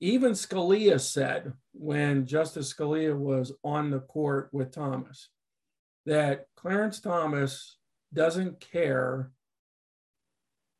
Even 0.00 0.32
Scalia 0.32 1.00
said 1.00 1.54
when 1.72 2.26
Justice 2.26 2.72
Scalia 2.72 3.16
was 3.16 3.52
on 3.64 3.90
the 3.90 4.00
court 4.00 4.50
with 4.52 4.72
Thomas 4.72 5.30
that 6.04 6.46
Clarence 6.54 7.00
Thomas 7.00 7.78
doesn't 8.12 8.60
care 8.60 9.32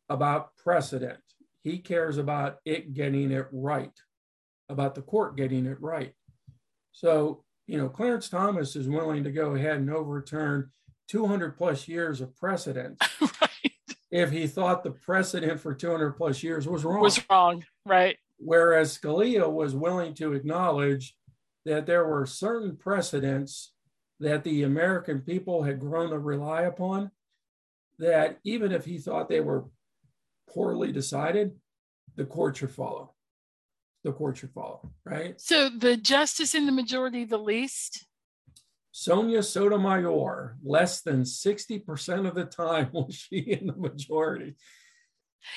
about 0.08 0.54
precedent. 0.56 1.18
He 1.66 1.78
cares 1.78 2.16
about 2.16 2.58
it 2.64 2.94
getting 2.94 3.32
it 3.32 3.48
right, 3.50 3.90
about 4.68 4.94
the 4.94 5.02
court 5.02 5.36
getting 5.36 5.66
it 5.66 5.80
right. 5.80 6.12
So, 6.92 7.42
you 7.66 7.76
know, 7.76 7.88
Clarence 7.88 8.28
Thomas 8.28 8.76
is 8.76 8.86
willing 8.86 9.24
to 9.24 9.32
go 9.32 9.56
ahead 9.56 9.78
and 9.78 9.90
overturn 9.90 10.70
200 11.08 11.56
plus 11.56 11.88
years 11.88 12.20
of 12.20 12.36
precedent 12.36 13.02
right. 13.20 13.72
if 14.12 14.30
he 14.30 14.46
thought 14.46 14.84
the 14.84 14.92
precedent 14.92 15.58
for 15.58 15.74
200 15.74 16.12
plus 16.12 16.40
years 16.40 16.68
was 16.68 16.84
wrong. 16.84 17.00
Was 17.00 17.20
wrong, 17.28 17.64
right. 17.84 18.16
Whereas 18.38 18.96
Scalia 18.96 19.50
was 19.50 19.74
willing 19.74 20.14
to 20.14 20.34
acknowledge 20.34 21.16
that 21.64 21.84
there 21.84 22.06
were 22.06 22.26
certain 22.26 22.76
precedents 22.76 23.72
that 24.20 24.44
the 24.44 24.62
American 24.62 25.20
people 25.20 25.64
had 25.64 25.80
grown 25.80 26.10
to 26.10 26.18
rely 26.20 26.62
upon, 26.62 27.10
that 27.98 28.38
even 28.44 28.70
if 28.70 28.84
he 28.84 28.98
thought 28.98 29.28
they 29.28 29.40
were 29.40 29.64
poorly 30.48 30.92
decided, 30.92 31.52
the 32.16 32.24
court 32.24 32.56
should 32.56 32.70
follow. 32.70 33.14
The 34.04 34.12
court 34.12 34.36
should 34.38 34.52
follow, 34.52 34.92
right? 35.04 35.40
So 35.40 35.68
the 35.68 35.96
justice 35.96 36.54
in 36.54 36.66
the 36.66 36.72
majority, 36.72 37.24
the 37.24 37.38
least? 37.38 38.06
Sonia 38.92 39.42
Sotomayor, 39.42 40.56
less 40.64 41.02
than 41.02 41.22
60% 41.22 42.26
of 42.26 42.34
the 42.34 42.44
time 42.44 42.88
was 42.92 43.14
she 43.14 43.38
in 43.38 43.66
the 43.66 43.76
majority. 43.76 44.56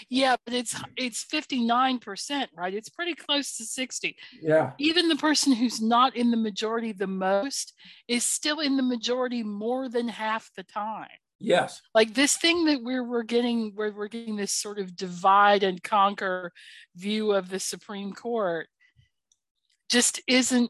Yeah, 0.09 0.35
but 0.45 0.53
it's 0.53 0.75
it's 0.97 1.25
59%, 1.25 2.47
right? 2.55 2.73
It's 2.73 2.89
pretty 2.89 3.15
close 3.15 3.57
to 3.57 3.65
60. 3.65 4.15
Yeah. 4.41 4.71
Even 4.77 5.07
the 5.07 5.15
person 5.15 5.53
who's 5.53 5.81
not 5.81 6.15
in 6.15 6.31
the 6.31 6.37
majority 6.37 6.91
the 6.91 7.07
most 7.07 7.73
is 8.07 8.23
still 8.23 8.59
in 8.59 8.77
the 8.77 8.83
majority 8.83 9.41
more 9.41 9.89
than 9.89 10.07
half 10.07 10.51
the 10.55 10.63
time. 10.63 11.07
Yes. 11.39 11.81
Like 11.95 12.13
this 12.13 12.35
thing 12.35 12.65
that 12.65 12.83
we're 12.83 13.03
we're 13.03 13.23
getting 13.23 13.71
where 13.75 13.91
we're 13.91 14.09
getting 14.09 14.35
this 14.35 14.53
sort 14.53 14.77
of 14.77 14.95
divide 14.95 15.63
and 15.63 15.81
conquer 15.81 16.51
view 16.95 17.31
of 17.31 17.49
the 17.49 17.59
Supreme 17.59 18.13
Court 18.13 18.67
just 19.89 20.21
isn't 20.27 20.69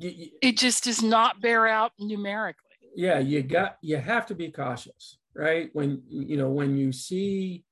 it 0.00 0.58
just 0.58 0.84
does 0.84 1.02
not 1.02 1.40
bear 1.40 1.68
out 1.68 1.92
numerically. 1.98 2.60
Yeah, 2.96 3.18
you 3.18 3.42
got 3.42 3.78
you 3.82 3.96
have 3.96 4.26
to 4.26 4.34
be 4.34 4.50
cautious, 4.50 5.18
right? 5.34 5.70
When 5.72 6.02
you 6.08 6.36
know 6.36 6.50
when 6.50 6.76
you 6.76 6.92
see 6.92 7.64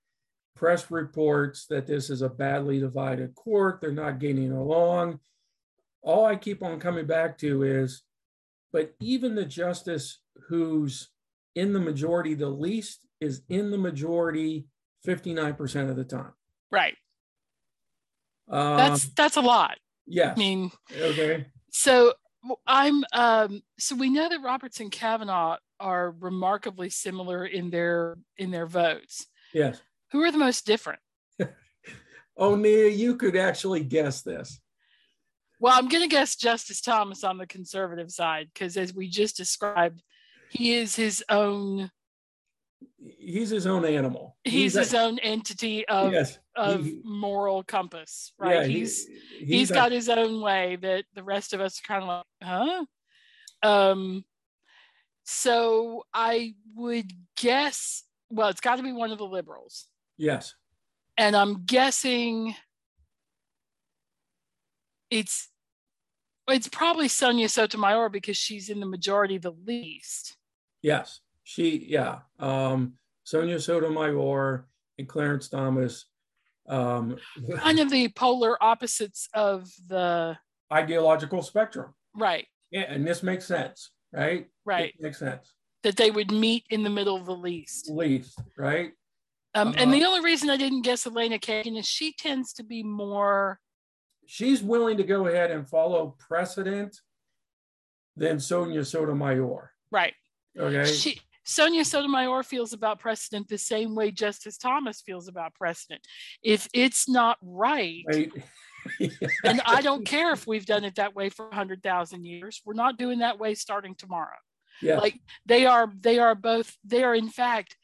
press 0.55 0.91
reports 0.91 1.67
that 1.67 1.87
this 1.87 2.09
is 2.11 2.23
a 2.23 2.29
badly 2.29 2.79
divided 2.79 3.35
court, 3.35 3.81
they're 3.81 3.91
not 3.91 4.21
getting 4.21 4.53
along. 4.53 5.19
All 6.03 6.25
I 6.25 6.37
keep 6.37 6.63
on 6.63 6.79
coming 6.79 7.07
back 7.07 7.39
to 7.39 7.65
is, 7.65 8.03
but 8.73 8.95
even 9.01 9.35
the 9.35 9.45
justice 9.45 10.21
who's 10.49 11.12
in 11.55 11.73
the 11.73 11.81
majority 11.81 12.35
the 12.35 12.49
least 12.49 13.07
is 13.21 13.43
in 13.49 13.71
the 13.71 13.79
majority 13.79 14.67
59% 15.07 15.91
of 15.91 15.97
the 15.97 16.05
time. 16.05 16.33
Right. 16.71 16.97
Um, 18.49 18.77
that's 18.77 19.09
that's 19.11 19.37
a 19.37 19.41
lot. 19.41 19.79
Yeah. 20.07 20.33
I 20.37 20.39
mean, 20.39 20.71
okay. 20.97 21.47
So 21.71 22.15
I'm 22.67 23.05
um 23.13 23.63
so 23.79 23.95
we 23.95 24.11
know 24.11 24.29
that 24.29 24.43
Roberts 24.43 24.81
and 24.81 24.91
Kavanaugh 24.91 25.59
are 25.79 26.11
remarkably 26.11 26.91
similar 26.91 27.47
in 27.47 27.71
their 27.71 28.17
in 28.37 28.51
their 28.51 28.67
votes. 28.67 29.27
Yes. 29.55 29.81
Who 30.13 30.23
are 30.23 30.31
the 30.31 30.39
most 30.39 30.67
different? 30.67 31.01
oh, 32.37 32.55
Nia, 32.55 32.89
you 32.89 33.17
could 33.17 33.37
actually 33.37 33.83
guess 33.85 34.23
this. 34.23 34.61
Well, 35.59 35.79
I'm 35.79 35.89
going 35.89 36.03
to 36.03 36.09
guess 36.09 36.35
Justice 36.35 36.81
Thomas 36.81 37.23
on 37.23 37.39
the 37.39 37.47
conservative 37.47 38.11
side 38.11 38.49
because, 38.53 38.77
as 38.77 38.93
we 38.93 39.09
just 39.09 39.37
described, 39.37 40.03
he 40.53 40.75
is 40.75 40.95
his 40.95 41.25
own 41.31 41.91
he's 43.19 43.51
his 43.51 43.67
own 43.67 43.85
animal. 43.85 44.37
He's, 44.45 44.53
he's 44.53 44.75
his 44.75 44.95
a, 44.95 45.01
own 45.01 45.19
entity 45.21 45.89
of 45.89 46.13
yes, 46.13 46.39
of 46.55 46.85
he, 46.85 47.01
moral 47.05 47.65
compass 47.65 48.33
right 48.39 48.57
yeah, 48.57 48.65
he's 48.67 49.07
he, 49.07 49.15
he's, 49.39 49.49
he's 49.49 49.71
a, 49.71 49.75
got 49.75 49.93
his 49.93 50.09
own 50.09 50.43
way 50.43 50.77
that 50.83 51.05
the 51.15 51.25
rest 51.25 51.55
of 51.55 51.61
us 51.61 51.81
are 51.81 51.89
kind 51.89 52.03
of 52.03 52.09
like 52.09 52.25
huh? 52.43 52.85
Um 53.63 54.25
so 55.25 56.05
i 56.13 56.55
would 56.75 57.11
guess 57.37 58.03
well 58.29 58.49
it's 58.49 58.61
got 58.61 58.77
to 58.77 58.83
be 58.83 58.93
one 58.93 59.11
of 59.11 59.19
the 59.19 59.25
liberals. 59.25 59.87
Yes. 60.19 60.55
And 61.17 61.35
i'm 61.35 61.65
guessing 61.65 62.55
it's 65.11 65.49
it's 66.49 66.69
probably 66.69 67.09
Sonia 67.09 67.49
Sotomayor 67.49 68.09
because 68.09 68.37
she's 68.37 68.69
in 68.69 68.81
the 68.81 68.87
majority 68.87 69.39
the 69.39 69.55
least. 69.65 70.37
Yes, 70.83 71.21
she, 71.45 71.87
yeah. 71.89 72.19
Um, 72.39 72.95
Sonia 73.25 73.61
Sotomayor 73.61 74.67
and 74.99 75.09
Clarence 75.09 75.49
Thomas. 75.49 76.07
Um, 76.69 77.17
kind 77.57 77.81
of 77.81 77.91
the 77.91 78.09
polar 78.09 78.63
opposites 78.63 79.29
of 79.35 79.69
the 79.87 80.37
ideological 80.73 81.43
spectrum. 81.43 81.95
Right. 82.15 82.47
Yeah, 82.71 82.87
and 82.89 83.07
this 83.07 83.23
makes 83.23 83.45
sense, 83.45 83.91
right? 84.13 84.49
Right. 84.65 84.95
It 84.97 85.03
makes 85.03 85.19
sense. 85.19 85.53
That 85.83 85.97
they 85.97 86.11
would 86.11 86.31
meet 86.31 86.65
in 86.71 86.85
the 86.85 86.91
middle 86.91 87.17
of 87.17 87.27
the 87.27 87.35
least. 87.35 87.91
Least, 87.91 88.41
right? 88.57 88.93
Um, 89.55 89.69
uh, 89.69 89.73
and 89.77 89.93
the 89.93 90.05
only 90.05 90.21
reason 90.21 90.49
I 90.51 90.57
didn't 90.57 90.83
guess 90.83 91.07
Elena 91.07 91.39
Kagan 91.39 91.79
is 91.79 91.87
she 91.87 92.13
tends 92.13 92.53
to 92.55 92.65
be 92.65 92.83
more. 92.83 93.59
She's 94.27 94.63
willing 94.63 94.97
to 94.97 95.05
go 95.05 95.27
ahead 95.27 95.51
and 95.51 95.69
follow 95.69 96.17
precedent 96.19 97.01
than 98.17 98.41
Sonia 98.41 98.85
Sotomayor. 98.85 99.73
Right. 99.91 100.15
Okay. 100.59 100.93
She, 100.93 101.21
Sonia 101.45 101.85
Sotomayor 101.85 102.43
feels 102.43 102.73
about 102.73 103.01
precedent 103.01 103.49
the 103.49 103.59
same 103.59 103.95
way 103.95 104.11
Justice 104.11 104.57
Thomas 104.57 105.03
feels 105.05 105.29
about 105.29 105.55
precedent. 105.55 106.01
If 106.43 106.69
it's 106.73 107.09
not 107.09 107.39
right, 107.43 108.05
right. 108.09 108.33
and 109.45 109.61
I 109.65 109.83
don't 109.83 110.07
care 110.07 110.33
if 110.33 110.47
we've 110.47 110.67
done 110.67 110.85
it 110.85 110.97
that 110.97 111.15
way 111.15 111.29
for 111.29 111.47
100,000 111.47 112.25
years, 112.25 112.61
we're 112.65 112.75
not 112.75 112.99
doing 112.99 113.21
that 113.21 113.39
way 113.39 113.55
starting 113.55 113.95
tomorrow. 113.95 114.37
Yeah. 114.81 114.99
Like 114.99 115.21
they 115.47 115.67
are, 115.67 115.93
they 116.01 116.19
are 116.19 116.35
both, 116.35 116.77
they 116.85 117.03
are 117.03 117.15
in 117.15 117.29
fact 117.29 117.77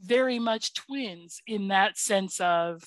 very 0.00 0.38
much 0.38 0.74
twins 0.74 1.40
in 1.46 1.68
that 1.68 1.96
sense 1.96 2.38
of 2.40 2.82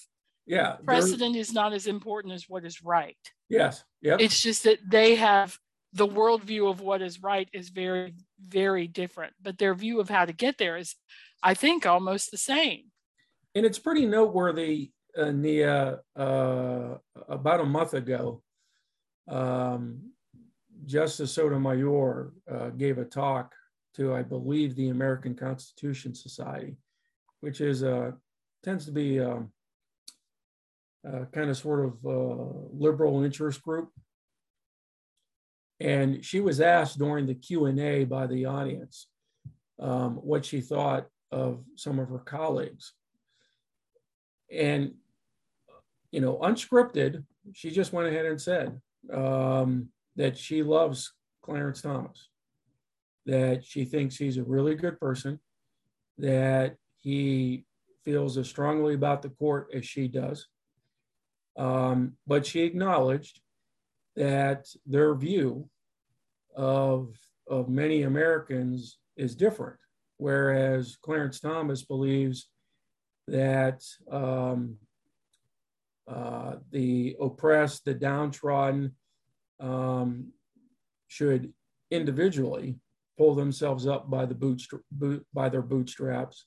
yeah 0.45 0.77
precedent 0.85 1.35
is 1.35 1.53
not 1.53 1.73
as 1.73 1.87
important 1.87 2.33
as 2.33 2.45
what 2.47 2.65
is 2.65 2.83
right. 2.83 3.17
Yes. 3.49 3.83
Yeah. 4.01 4.17
It's 4.19 4.41
just 4.41 4.63
that 4.63 4.79
they 4.89 5.15
have 5.15 5.57
the 5.93 6.07
worldview 6.07 6.69
of 6.69 6.81
what 6.81 7.01
is 7.01 7.21
right 7.21 7.49
is 7.53 7.69
very, 7.69 8.13
very 8.39 8.87
different, 8.87 9.33
but 9.41 9.57
their 9.57 9.73
view 9.73 9.99
of 9.99 10.09
how 10.09 10.25
to 10.25 10.33
get 10.33 10.57
there 10.57 10.77
is, 10.77 10.95
I 11.41 11.53
think, 11.53 11.85
almost 11.85 12.31
the 12.31 12.37
same. 12.37 12.83
And 13.55 13.65
it's 13.65 13.79
pretty 13.79 14.05
noteworthy, 14.05 14.91
uh, 15.17 15.31
Nia, 15.31 15.99
uh, 16.15 16.95
about 17.27 17.59
a 17.61 17.65
month 17.65 17.93
ago, 17.93 18.43
um, 19.27 20.11
Justice 20.85 21.33
Sotomayor 21.33 22.33
uh, 22.49 22.69
gave 22.69 22.99
a 22.99 23.05
talk 23.05 23.53
to, 23.95 24.13
I 24.13 24.21
believe, 24.21 24.75
the 24.75 24.89
American 24.89 25.35
Constitution 25.35 26.13
Society, 26.13 26.77
which 27.41 27.61
is 27.61 27.83
uh, 27.83 28.11
tends 28.63 28.85
to 28.85 28.91
be 28.91 29.19
um, 29.19 29.51
uh, 31.07 31.25
kind 31.33 31.49
of 31.49 31.57
sort 31.57 31.85
of 31.85 31.93
uh, 32.05 32.43
liberal 32.71 33.23
interest 33.23 33.61
group 33.63 33.89
and 35.79 36.23
she 36.23 36.41
was 36.41 36.59
asked 36.59 36.99
during 36.99 37.25
the 37.25 37.35
Q&A 37.35 38.03
by 38.03 38.27
the 38.27 38.45
audience 38.45 39.07
um, 39.79 40.15
what 40.15 40.45
she 40.45 40.59
thought 40.61 41.07
of 41.31 41.63
some 41.75 41.99
of 41.99 42.09
her 42.09 42.19
colleagues. 42.19 42.93
And, 44.51 44.95
you 46.11 46.19
know, 46.21 46.37
unscripted, 46.37 47.23
she 47.53 47.71
just 47.71 47.93
went 47.93 48.07
ahead 48.07 48.25
and 48.25 48.41
said 48.41 48.79
um, 49.13 49.89
that 50.15 50.37
she 50.37 50.63
loves 50.63 51.13
Clarence 51.41 51.81
Thomas, 51.81 52.29
that 53.25 53.63
she 53.63 53.85
thinks 53.85 54.17
he's 54.17 54.37
a 54.37 54.43
really 54.43 54.75
good 54.75 54.99
person, 54.99 55.39
that 56.17 56.75
he 56.97 57.63
feels 58.03 58.37
as 58.37 58.49
strongly 58.49 58.95
about 58.95 59.21
the 59.21 59.29
court 59.29 59.69
as 59.73 59.85
she 59.85 60.07
does. 60.07 60.47
Um, 61.57 62.13
but 62.27 62.45
she 62.45 62.61
acknowledged 62.61 63.39
that 64.19 64.67
their 64.85 65.15
view 65.15 65.69
of, 66.53 67.15
of 67.47 67.69
many 67.69 68.03
Americans 68.03 68.99
is 69.15 69.33
different. 69.33 69.77
Whereas 70.17 70.97
Clarence 71.01 71.39
Thomas 71.39 71.83
believes 71.83 72.49
that 73.27 73.81
um, 74.11 74.75
uh, 76.05 76.55
the 76.69 77.15
oppressed, 77.21 77.85
the 77.85 77.93
downtrodden 77.93 78.93
um, 79.61 80.33
should 81.07 81.53
individually 81.89 82.77
pull 83.17 83.35
themselves 83.35 83.87
up 83.87 84.09
by 84.09 84.25
the 84.25 84.35
bootstra- 84.35 84.81
boot, 84.91 85.25
by 85.33 85.47
their 85.47 85.61
bootstraps. 85.61 86.45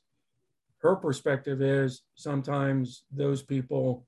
Her 0.83 0.95
perspective 0.95 1.63
is 1.63 2.03
sometimes 2.17 3.05
those 3.11 3.43
people 3.43 4.07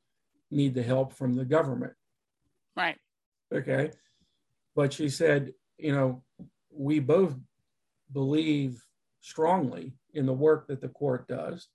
need 0.51 0.75
the 0.75 0.83
help 0.83 1.15
from 1.15 1.35
the 1.35 1.47
government. 1.47 1.95
Right. 2.77 2.99
Okay. 3.53 3.91
But 4.77 4.93
she 4.93 5.09
said, 5.09 5.53
you 5.79 5.93
know, 5.93 6.23
we 6.71 6.99
both 6.99 7.37
believe 8.13 8.83
strongly 9.21 9.95
in 10.13 10.27
the 10.27 10.33
work 10.33 10.67
that 10.69 10.81
the 10.81 10.89
court 10.89 11.27
does. 11.29 11.69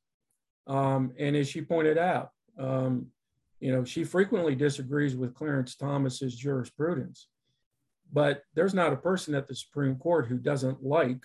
Um, 0.68 1.14
and 1.18 1.36
as 1.36 1.50
she 1.50 1.62
pointed 1.62 1.98
out, 1.98 2.30
um, 2.58 3.08
you 3.60 3.72
know, 3.72 3.84
she 3.84 4.04
frequently 4.04 4.56
disagrees 4.56 5.16
with 5.16 5.34
Clarence 5.34 5.76
Thomas's 5.76 6.36
jurisprudence, 6.36 7.28
but 8.14 8.44
there's 8.54 8.74
not 8.74 8.94
a 8.94 8.98
person 8.98 9.36
at 9.36 9.48
the 9.48 9.56
Supreme 9.56 9.96
Court 9.96 10.28
who 10.28 10.38
doesn't 10.38 10.84
like 10.84 11.22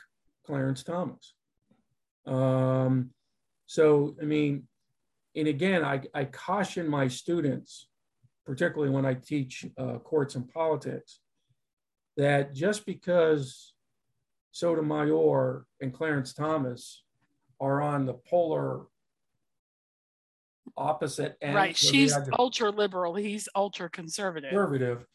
Clarence 0.46 0.83
Thomas. 0.83 1.35
Um, 2.26 3.11
so, 3.66 4.16
I 4.20 4.24
mean, 4.24 4.66
and 5.37 5.48
again, 5.48 5.85
I, 5.85 6.02
I 6.14 6.24
caution 6.24 6.88
my 6.88 7.09
students, 7.09 7.88
particularly 8.44 8.92
when 8.92 9.07
I 9.07 9.14
teach 9.14 9.66
uh, 9.78 9.98
courts 9.98 10.35
and 10.35 10.48
politics, 10.48 11.20
that 12.16 12.54
just 12.54 12.87
because 12.87 13.72
Sotomayor 14.52 15.66
and 15.80 15.92
Clarence 15.92 16.33
Thomas 16.33 17.02
are 17.61 17.83
on 17.83 18.07
the 18.07 18.14
polar 18.14 18.83
opposite 20.76 21.37
end. 21.40 21.54
Right. 21.54 21.76
She's 21.76 22.16
ultra 22.38 22.70
liberal. 22.70 23.14
He's 23.14 23.48
ultra 23.54 23.88
conservative. 23.90 24.50
Conservative. 24.50 25.07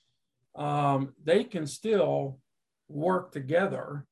Um, 0.55 1.13
they 1.23 1.43
can 1.43 1.67
still 1.67 2.39
work 2.87 3.31
together 3.31 4.05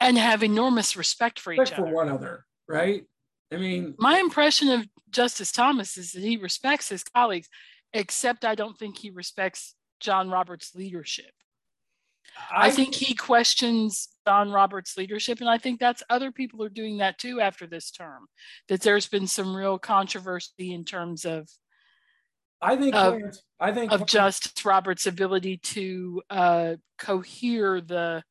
and 0.00 0.18
have 0.18 0.42
enormous 0.42 0.96
respect 0.96 1.38
for 1.40 1.50
respect 1.50 1.70
each 1.70 1.76
for 1.76 1.86
other. 1.86 1.94
one 1.94 2.08
another, 2.08 2.44
right? 2.68 3.04
I 3.52 3.56
mean, 3.56 3.94
my 3.98 4.18
impression 4.18 4.68
of 4.68 4.86
Justice 5.10 5.52
Thomas 5.52 5.96
is 5.96 6.12
that 6.12 6.22
he 6.22 6.36
respects 6.36 6.88
his 6.88 7.04
colleagues, 7.04 7.48
except 7.94 8.44
I 8.44 8.54
don't 8.54 8.78
think 8.78 8.98
he 8.98 9.10
respects 9.10 9.74
John 10.00 10.30
Roberts' 10.30 10.74
leadership. 10.74 11.32
I, 12.50 12.68
I 12.68 12.70
think 12.70 12.94
he 12.94 13.14
questions 13.14 14.08
John 14.26 14.50
Roberts' 14.50 14.96
leadership, 14.96 15.40
and 15.40 15.48
I 15.48 15.58
think 15.58 15.80
that's 15.80 16.02
other 16.08 16.32
people 16.32 16.62
are 16.62 16.70
doing 16.70 16.98
that 16.98 17.18
too 17.18 17.40
after 17.40 17.66
this 17.66 17.90
term. 17.90 18.26
That 18.68 18.80
there's 18.80 19.06
been 19.06 19.26
some 19.26 19.54
real 19.54 19.78
controversy 19.78 20.72
in 20.72 20.84
terms 20.84 21.24
of 21.24 21.48
I 22.60 22.76
think 22.76 22.94
of, 22.94 23.20
I 23.58 23.72
think 23.72 23.92
of 23.92 24.06
Justice 24.06 24.64
Roberts' 24.64 25.06
ability 25.06 25.58
to 25.58 26.22
uh, 26.30 26.74
cohere 26.98 27.80
the 27.80 28.22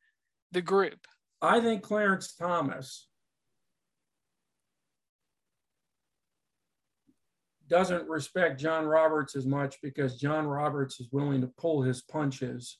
the 0.52 0.62
group. 0.62 1.06
I 1.40 1.60
think 1.60 1.82
Clarence 1.82 2.34
Thomas 2.34 3.06
doesn't 7.72 8.06
respect 8.06 8.60
John 8.60 8.84
Roberts 8.84 9.34
as 9.34 9.46
much 9.46 9.78
because 9.82 10.20
John 10.20 10.46
Roberts 10.46 11.00
is 11.00 11.08
willing 11.10 11.40
to 11.40 11.46
pull 11.56 11.80
his 11.80 12.02
punches 12.02 12.76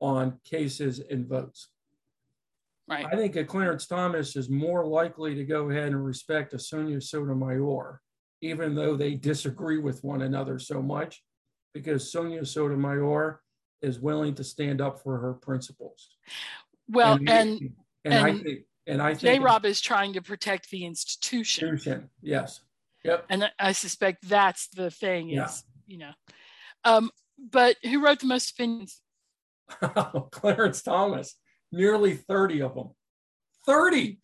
on 0.00 0.40
cases 0.44 1.00
and 1.08 1.28
votes. 1.28 1.68
Right. 2.90 3.06
I 3.06 3.14
think 3.14 3.36
a 3.36 3.44
Clarence 3.44 3.86
Thomas 3.86 4.34
is 4.34 4.50
more 4.50 4.84
likely 4.84 5.36
to 5.36 5.44
go 5.44 5.70
ahead 5.70 5.92
and 5.92 6.04
respect 6.04 6.52
a 6.52 6.58
Sonia 6.58 7.00
Sotomayor, 7.00 8.00
even 8.40 8.74
though 8.74 8.96
they 8.96 9.14
disagree 9.14 9.78
with 9.78 10.02
one 10.02 10.22
another 10.22 10.58
so 10.58 10.82
much, 10.82 11.22
because 11.72 12.10
Sonia 12.10 12.44
Sotomayor 12.44 13.40
is 13.82 14.00
willing 14.00 14.34
to 14.34 14.42
stand 14.42 14.80
up 14.80 15.00
for 15.00 15.18
her 15.18 15.34
principles. 15.34 16.08
Well, 16.88 17.12
and 17.12 17.28
and, 17.28 17.60
and, 18.04 18.14
and 18.14 18.14
I 18.14 18.32
think 18.32 18.58
and 18.88 19.00
I 19.00 19.10
think 19.10 19.20
J. 19.20 19.38
Rob 19.38 19.64
is 19.64 19.80
trying 19.80 20.12
to 20.14 20.22
protect 20.22 20.70
the 20.70 20.84
institution. 20.84 21.68
Institution, 21.68 22.10
yes. 22.20 22.62
Yep. 23.04 23.26
And 23.30 23.50
I 23.58 23.72
suspect 23.72 24.28
that's 24.28 24.68
the 24.68 24.90
thing 24.90 25.30
is, 25.30 25.36
yeah. 25.36 25.48
you 25.86 25.98
know. 25.98 26.12
Um, 26.84 27.10
but 27.38 27.76
who 27.82 28.04
wrote 28.04 28.20
the 28.20 28.26
most 28.26 28.52
opinions? 28.52 29.00
Clarence 30.30 30.82
Thomas, 30.82 31.34
nearly 31.70 32.14
30 32.14 32.62
of 32.62 32.74
them. 32.74 32.90
30 33.66 34.18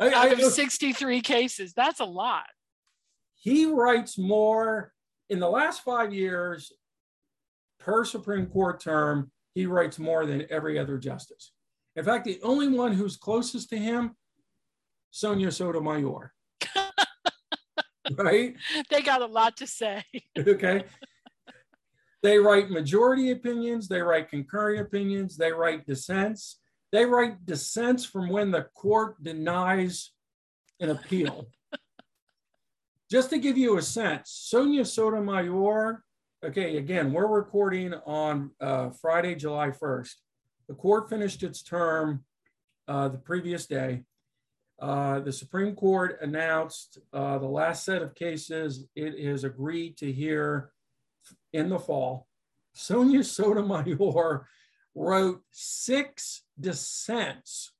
I, 0.00 0.12
out 0.12 0.32
of 0.32 0.40
63 0.40 1.20
cases. 1.20 1.72
That's 1.72 2.00
a 2.00 2.04
lot. 2.04 2.46
He 3.36 3.66
writes 3.66 4.18
more 4.18 4.92
in 5.28 5.38
the 5.38 5.48
last 5.48 5.82
five 5.82 6.12
years 6.12 6.72
per 7.78 8.04
Supreme 8.04 8.46
Court 8.46 8.80
term, 8.80 9.30
he 9.54 9.66
writes 9.66 9.98
more 9.98 10.26
than 10.26 10.46
every 10.50 10.78
other 10.78 10.98
justice. 10.98 11.52
In 11.96 12.04
fact, 12.04 12.24
the 12.24 12.40
only 12.42 12.68
one 12.68 12.92
who's 12.92 13.16
closest 13.16 13.70
to 13.70 13.76
him, 13.76 14.16
Sonia 15.10 15.50
Sotomayor. 15.50 16.32
right? 18.16 18.54
They 18.90 19.02
got 19.02 19.22
a 19.22 19.26
lot 19.26 19.56
to 19.58 19.66
say. 19.66 20.04
okay. 20.38 20.84
They 22.22 22.38
write 22.38 22.70
majority 22.70 23.30
opinions, 23.32 23.86
they 23.86 24.00
write 24.00 24.30
concurring 24.30 24.80
opinions, 24.80 25.36
they 25.36 25.52
write 25.52 25.86
dissents. 25.86 26.60
They 26.90 27.04
write 27.04 27.44
dissents 27.44 28.04
from 28.04 28.28
when 28.28 28.50
the 28.50 28.68
court 28.74 29.22
denies 29.22 30.12
an 30.80 30.90
appeal. 30.90 31.48
Just 33.10 33.30
to 33.30 33.38
give 33.38 33.58
you 33.58 33.76
a 33.76 33.82
sense, 33.82 34.30
Sonia 34.30 34.84
Sotomayor, 34.84 36.02
okay, 36.44 36.76
again, 36.78 37.12
we're 37.12 37.26
recording 37.26 37.94
on 38.06 38.52
uh, 38.60 38.90
Friday, 38.90 39.34
July 39.34 39.70
1st. 39.70 40.14
The 40.68 40.74
court 40.74 41.10
finished 41.10 41.42
its 41.42 41.62
term 41.62 42.24
uh, 42.88 43.08
the 43.08 43.18
previous 43.18 43.66
day. 43.66 44.04
Uh, 44.80 45.20
the 45.20 45.32
Supreme 45.32 45.74
Court 45.74 46.18
announced 46.20 46.98
uh, 47.12 47.38
the 47.38 47.46
last 47.46 47.84
set 47.84 48.02
of 48.02 48.14
cases 48.14 48.86
it 48.96 49.24
has 49.24 49.44
agreed 49.44 49.96
to 49.98 50.12
hear 50.12 50.72
in 51.52 51.68
the 51.68 51.78
fall. 51.78 52.26
Sonia 52.74 53.22
Sotomayor 53.22 54.46
wrote 54.94 55.42
six 55.50 56.42
dissents 56.58 57.72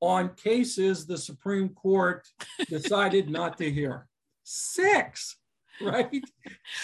on 0.00 0.30
cases 0.34 1.06
the 1.06 1.18
Supreme 1.18 1.68
Court 1.68 2.26
decided 2.68 3.28
not 3.28 3.58
to 3.58 3.70
hear. 3.70 4.08
Six, 4.42 5.36
right? 5.80 6.10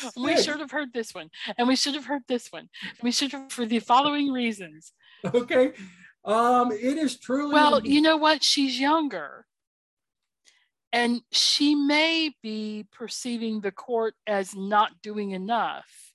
Six. 0.00 0.16
We 0.16 0.36
should 0.36 0.60
have 0.60 0.70
heard 0.70 0.92
this 0.92 1.14
one, 1.14 1.30
and 1.56 1.66
we 1.66 1.76
should 1.76 1.94
have 1.94 2.04
heard 2.04 2.22
this 2.28 2.52
one. 2.52 2.68
We 3.02 3.10
should 3.10 3.32
have 3.32 3.50
for 3.50 3.64
the 3.64 3.80
following 3.80 4.30
reasons. 4.30 4.92
Okay. 5.24 5.72
Um, 6.26 6.72
it 6.72 6.98
is 6.98 7.18
truly. 7.18 7.54
Well, 7.54 7.80
you 7.86 8.02
know 8.02 8.16
what? 8.16 8.42
She's 8.42 8.78
younger. 8.78 9.46
And 10.92 11.20
she 11.30 11.74
may 11.74 12.32
be 12.42 12.86
perceiving 12.92 13.60
the 13.60 13.72
court 13.72 14.14
as 14.26 14.54
not 14.54 15.02
doing 15.02 15.32
enough. 15.32 16.06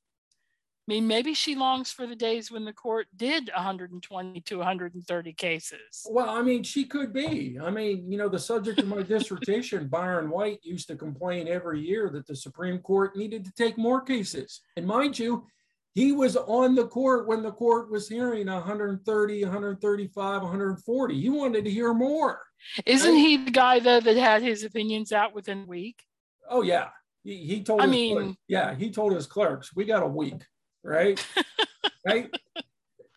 I 0.87 0.93
mean, 0.93 1.07
maybe 1.07 1.33
she 1.33 1.55
longs 1.55 1.91
for 1.91 2.07
the 2.07 2.15
days 2.15 2.51
when 2.51 2.65
the 2.65 2.73
court 2.73 3.07
did 3.15 3.51
120 3.55 4.41
to 4.41 4.57
130 4.57 5.33
cases. 5.33 6.05
Well, 6.09 6.29
I 6.29 6.41
mean, 6.41 6.63
she 6.63 6.85
could 6.85 7.13
be. 7.13 7.57
I 7.63 7.69
mean, 7.69 8.11
you 8.11 8.17
know, 8.17 8.27
the 8.27 8.39
subject 8.39 8.79
of 8.79 8.87
my 8.87 9.03
dissertation, 9.03 9.87
Byron 9.91 10.29
White 10.29 10.59
used 10.63 10.87
to 10.87 10.95
complain 10.95 11.47
every 11.47 11.79
year 11.81 12.09
that 12.09 12.25
the 12.25 12.35
Supreme 12.35 12.79
Court 12.79 13.15
needed 13.15 13.45
to 13.45 13.51
take 13.53 13.77
more 13.77 14.01
cases. 14.01 14.61
And 14.75 14.87
mind 14.87 15.19
you, 15.19 15.45
he 15.93 16.13
was 16.13 16.37
on 16.37 16.75
the 16.75 16.87
court 16.87 17.27
when 17.27 17.41
the 17.41 17.51
court 17.51 17.91
was 17.91 18.07
hearing 18.07 18.47
130, 18.47 19.43
135, 19.43 20.41
140. 20.41 21.21
He 21.21 21.29
wanted 21.29 21.65
to 21.65 21.71
hear 21.71 21.93
more. 21.93 22.41
Isn't 22.85 23.15
he 23.15 23.37
the 23.37 23.51
guy 23.51 23.79
though 23.79 23.99
that 23.99 24.15
had 24.15 24.41
his 24.41 24.63
opinions 24.63 25.11
out 25.11 25.35
within 25.35 25.63
a 25.63 25.65
week? 25.65 26.03
Oh 26.49 26.61
yeah, 26.61 26.89
he, 27.23 27.37
he 27.37 27.63
told. 27.63 27.81
I 27.81 27.87
mean, 27.87 28.15
clerks, 28.15 28.37
yeah, 28.47 28.75
he 28.75 28.91
told 28.91 29.13
his 29.13 29.27
clerks, 29.27 29.75
"We 29.75 29.85
got 29.85 30.03
a 30.03 30.07
week, 30.07 30.45
right? 30.83 31.23
right." 32.05 32.29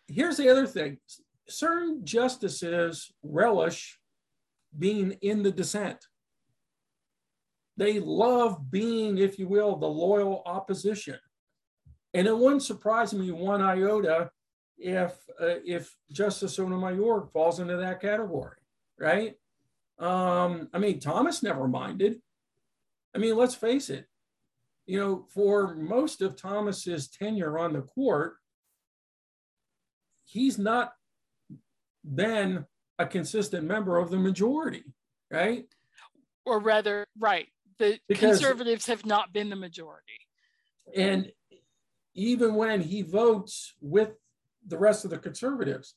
Here's 0.07 0.37
the 0.37 0.49
other 0.49 0.67
thing: 0.67 0.97
certain 1.47 2.05
justices 2.05 3.11
relish 3.23 3.99
being 4.77 5.13
in 5.21 5.43
the 5.43 5.51
dissent. 5.51 6.05
They 7.77 7.99
love 7.99 8.71
being, 8.71 9.17
if 9.17 9.37
you 9.37 9.47
will, 9.47 9.75
the 9.75 9.87
loyal 9.87 10.41
opposition. 10.45 11.19
And 12.15 12.27
it 12.27 12.37
wouldn't 12.37 12.63
surprise 12.63 13.13
me 13.13 13.29
one 13.31 13.61
iota 13.61 14.31
if 14.77 15.11
uh, 15.39 15.59
if 15.65 15.93
Justice 16.09 16.55
Sotomayor 16.55 17.27
falls 17.33 17.59
into 17.59 17.75
that 17.75 17.99
category, 17.99 18.55
right? 18.97 19.35
Um, 19.99 20.69
I 20.73 20.79
mean, 20.79 21.01
Thomas 21.01 21.43
never 21.43 21.67
minded. 21.67 22.21
I 23.13 23.17
mean, 23.17 23.35
let's 23.35 23.53
face 23.53 23.89
it. 23.89 24.07
You 24.85 24.99
know, 24.99 25.25
for 25.33 25.75
most 25.75 26.21
of 26.21 26.37
Thomas's 26.37 27.09
tenure 27.09 27.59
on 27.59 27.73
the 27.73 27.81
court, 27.81 28.35
he's 30.23 30.57
not 30.57 30.93
been 32.01 32.65
a 32.97 33.05
consistent 33.05 33.67
member 33.67 33.97
of 33.97 34.09
the 34.09 34.19
majority, 34.19 34.83
right? 35.29 35.65
Or 36.45 36.59
rather, 36.59 37.07
right. 37.19 37.47
The 37.77 37.99
because, 38.07 38.39
conservatives 38.39 38.85
have 38.85 39.05
not 39.05 39.33
been 39.33 39.49
the 39.49 39.57
majority. 39.57 40.13
And 40.95 41.31
even 42.15 42.55
when 42.55 42.81
he 42.81 43.01
votes 43.01 43.73
with 43.81 44.11
the 44.65 44.77
rest 44.77 45.05
of 45.05 45.11
the 45.11 45.17
conservatives. 45.17 45.95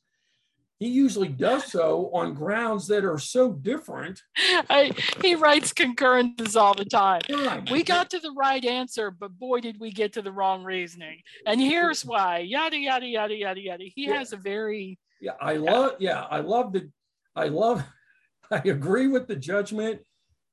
He 0.78 0.88
usually 0.88 1.28
does 1.28 1.64
so 1.64 2.08
on 2.14 2.34
grounds 2.34 2.86
that 2.86 3.04
are 3.04 3.18
so 3.18 3.52
different. 3.52 4.22
I, 4.70 4.92
he 5.20 5.34
writes 5.34 5.72
concurrences 5.72 6.54
all 6.54 6.74
the 6.74 6.84
time. 6.84 7.22
We 7.70 7.82
got 7.82 8.10
to 8.10 8.20
the 8.20 8.30
right 8.30 8.64
answer, 8.64 9.10
but 9.10 9.36
boy, 9.36 9.60
did 9.60 9.80
we 9.80 9.90
get 9.90 10.12
to 10.12 10.22
the 10.22 10.30
wrong 10.30 10.62
reasoning. 10.62 11.22
And 11.46 11.60
here's 11.60 12.04
why 12.04 12.38
yada, 12.38 12.76
yada, 12.76 13.06
yada, 13.06 13.34
yada, 13.34 13.60
yada. 13.60 13.84
He 13.92 14.06
yeah. 14.06 14.18
has 14.18 14.32
a 14.32 14.36
very. 14.36 14.98
Yeah, 15.20 15.32
I 15.40 15.54
love, 15.54 15.96
yeah, 15.98 16.22
I 16.30 16.40
love 16.40 16.72
the, 16.72 16.90
I 17.34 17.48
love, 17.48 17.82
I 18.50 18.58
agree 18.58 19.08
with 19.08 19.26
the 19.26 19.34
judgment, 19.34 20.00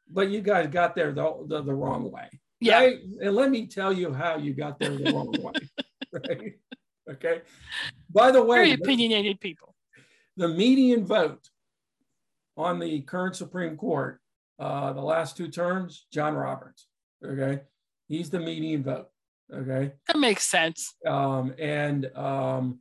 but 0.10 0.30
you 0.30 0.42
guys 0.42 0.68
got 0.68 0.96
there 0.96 1.12
the, 1.12 1.46
the, 1.48 1.62
the 1.62 1.74
wrong 1.74 2.12
way. 2.12 2.30
Yeah. 2.60 2.80
Right? 2.80 2.98
And 3.22 3.36
let 3.36 3.52
me 3.52 3.68
tell 3.68 3.92
you 3.94 4.14
how 4.14 4.38
you 4.38 4.54
got 4.54 4.80
there 4.80 4.92
the 4.92 5.12
wrong 5.12 5.32
way. 5.40 5.54
Right? 6.14 6.54
Okay. 7.12 7.42
By 8.10 8.32
the 8.32 8.42
way, 8.42 8.58
Very 8.58 8.72
opinionated 8.72 9.42
people. 9.42 9.76
the 10.38 10.48
median 10.48 11.06
vote 11.06 11.50
on 12.56 12.80
the 12.80 13.02
current 13.02 13.36
Supreme 13.36 13.76
Court, 13.76 14.22
uh, 14.58 14.94
the 14.94 15.02
last 15.02 15.36
two 15.36 15.50
terms, 15.50 16.06
John 16.14 16.34
Roberts. 16.36 16.88
Okay. 17.24 17.62
He's 18.08 18.30
the 18.30 18.40
median 18.40 18.84
vote. 18.84 19.08
Okay. 19.54 19.92
That 20.08 20.18
makes 20.18 20.48
sense. 20.48 20.96
Um, 21.06 21.54
and 21.60 22.06
um, 22.16 22.80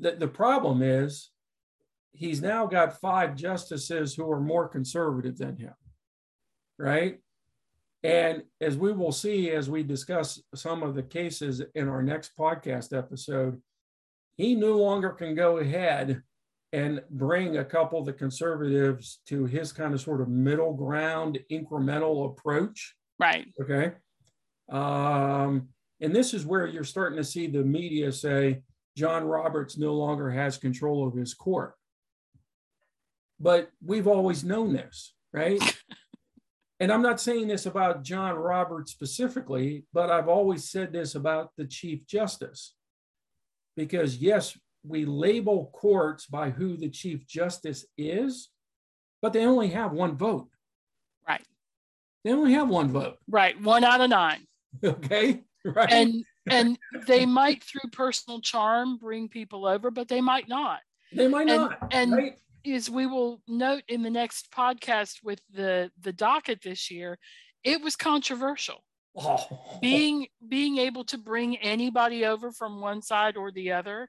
the, 0.00 0.12
the 0.12 0.28
problem 0.28 0.82
is 0.82 1.30
he's 2.12 2.42
now 2.42 2.66
got 2.66 3.00
five 3.00 3.36
justices 3.36 4.14
who 4.14 4.28
are 4.30 4.40
more 4.40 4.66
conservative 4.68 5.38
than 5.38 5.56
him. 5.56 5.74
Right. 6.78 7.20
And 8.02 8.42
as 8.60 8.76
we 8.76 8.92
will 8.92 9.12
see 9.12 9.50
as 9.50 9.68
we 9.68 9.82
discuss 9.82 10.40
some 10.54 10.82
of 10.82 10.94
the 10.94 11.02
cases 11.02 11.62
in 11.74 11.88
our 11.88 12.02
next 12.02 12.32
podcast 12.38 12.96
episode, 12.96 13.60
he 14.36 14.54
no 14.54 14.76
longer 14.78 15.10
can 15.10 15.34
go 15.34 15.58
ahead 15.58 16.22
and 16.72 17.02
bring 17.10 17.58
a 17.58 17.64
couple 17.64 17.98
of 17.98 18.06
the 18.06 18.12
conservatives 18.12 19.20
to 19.26 19.44
his 19.44 19.72
kind 19.72 19.92
of 19.92 20.00
sort 20.00 20.20
of 20.20 20.28
middle 20.28 20.72
ground 20.72 21.38
incremental 21.50 22.30
approach. 22.30 22.94
Right. 23.18 23.48
Okay. 23.60 23.92
Um, 24.70 25.68
and 26.00 26.14
this 26.14 26.32
is 26.32 26.46
where 26.46 26.66
you're 26.66 26.84
starting 26.84 27.18
to 27.18 27.24
see 27.24 27.48
the 27.48 27.62
media 27.62 28.12
say 28.12 28.62
John 28.96 29.24
Roberts 29.24 29.76
no 29.76 29.94
longer 29.94 30.30
has 30.30 30.56
control 30.56 31.06
of 31.06 31.14
his 31.14 31.34
court. 31.34 31.74
But 33.38 33.70
we've 33.84 34.06
always 34.06 34.44
known 34.44 34.72
this, 34.72 35.14
right? 35.32 35.60
and 36.80 36.90
I'm 36.90 37.02
not 37.02 37.20
saying 37.20 37.48
this 37.48 37.66
about 37.66 38.02
John 38.02 38.34
Roberts 38.36 38.90
specifically, 38.90 39.84
but 39.92 40.10
I've 40.10 40.28
always 40.28 40.70
said 40.70 40.92
this 40.92 41.14
about 41.14 41.50
the 41.58 41.66
Chief 41.66 42.06
Justice. 42.06 42.74
Because, 43.76 44.16
yes, 44.16 44.58
we 44.82 45.04
label 45.04 45.70
courts 45.74 46.26
by 46.26 46.50
who 46.50 46.76
the 46.76 46.88
Chief 46.88 47.26
Justice 47.26 47.84
is, 47.98 48.48
but 49.20 49.32
they 49.34 49.44
only 49.44 49.68
have 49.68 49.92
one 49.92 50.16
vote. 50.16 50.48
Right. 51.28 51.44
They 52.24 52.32
only 52.32 52.54
have 52.54 52.68
one 52.68 52.90
vote. 52.90 53.18
Right. 53.28 53.60
One 53.60 53.84
out 53.84 54.00
of 54.00 54.10
nine. 54.10 54.40
Okay. 54.84 55.42
Right. 55.64 55.92
And 55.92 56.24
and 56.48 56.78
they 57.06 57.26
might 57.26 57.62
through 57.64 57.90
personal 57.90 58.40
charm 58.40 58.96
bring 58.96 59.28
people 59.28 59.66
over, 59.66 59.90
but 59.90 60.06
they 60.08 60.20
might 60.20 60.48
not. 60.48 60.78
they 61.12 61.26
might 61.28 61.48
And 61.48 61.60
not. 61.62 61.88
and 61.90 62.12
right? 62.12 62.38
As 62.66 62.90
we 62.90 63.06
will 63.06 63.40
note 63.48 63.82
in 63.88 64.02
the 64.02 64.10
next 64.10 64.50
podcast 64.52 65.18
with 65.22 65.40
the 65.52 65.90
the 66.00 66.12
docket 66.12 66.60
this 66.62 66.90
year, 66.90 67.18
it 67.64 67.80
was 67.82 67.96
controversial. 67.96 68.84
Oh. 69.16 69.46
Being 69.80 70.28
being 70.48 70.78
able 70.78 71.04
to 71.04 71.18
bring 71.18 71.56
anybody 71.58 72.24
over 72.24 72.52
from 72.52 72.80
one 72.80 73.02
side 73.02 73.36
or 73.36 73.50
the 73.50 73.72
other 73.72 74.08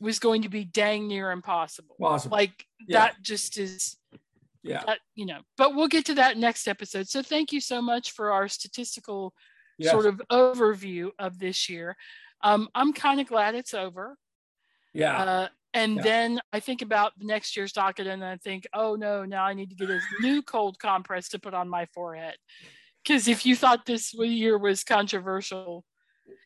was 0.00 0.18
going 0.18 0.42
to 0.42 0.48
be 0.48 0.64
dang 0.64 1.08
near 1.08 1.30
impossible. 1.32 1.96
Possible. 2.00 2.36
Like 2.36 2.64
Yeah. 2.86 2.98
that 3.00 3.16
just 3.22 3.58
is 3.58 3.96
yeah. 4.62 4.82
that, 4.86 5.00
you 5.14 5.26
know, 5.26 5.40
but 5.56 5.74
we'll 5.74 5.88
get 5.88 6.04
to 6.06 6.14
that 6.14 6.36
next 6.38 6.66
episode. 6.68 7.08
So 7.08 7.22
thank 7.22 7.52
you 7.52 7.60
so 7.60 7.82
much 7.82 8.12
for 8.12 8.32
our 8.32 8.48
statistical 8.48 9.34
Yes. 9.80 9.92
sort 9.92 10.06
of 10.06 10.20
overview 10.30 11.10
of 11.20 11.38
this 11.38 11.68
year. 11.68 11.96
Um, 12.42 12.68
I'm 12.74 12.92
kind 12.92 13.20
of 13.20 13.26
glad 13.28 13.54
it's 13.54 13.74
over. 13.74 14.16
yeah. 14.92 15.16
Uh, 15.22 15.48
and 15.74 15.96
Yeah. 15.96 16.02
then 16.02 16.40
I 16.52 16.60
think 16.60 16.82
about 16.82 17.12
the 17.18 17.26
next 17.26 17.56
year's 17.56 17.72
docket 17.72 18.06
and 18.06 18.24
I 18.24 18.36
think, 18.36 18.66
oh 18.72 18.94
no, 18.94 19.24
now 19.24 19.44
I 19.44 19.54
need 19.54 19.70
to 19.70 19.76
get 19.76 19.90
a 19.90 20.00
new 20.20 20.42
cold 20.42 20.78
compress 20.78 21.28
to 21.30 21.38
put 21.38 21.54
on 21.54 21.68
my 21.68 21.86
forehead. 21.86 22.36
Because 23.02 23.28
if 23.28 23.46
you 23.46 23.54
thought 23.56 23.86
this 23.86 24.12
year 24.14 24.58
was 24.58 24.84
controversial, 24.84 25.84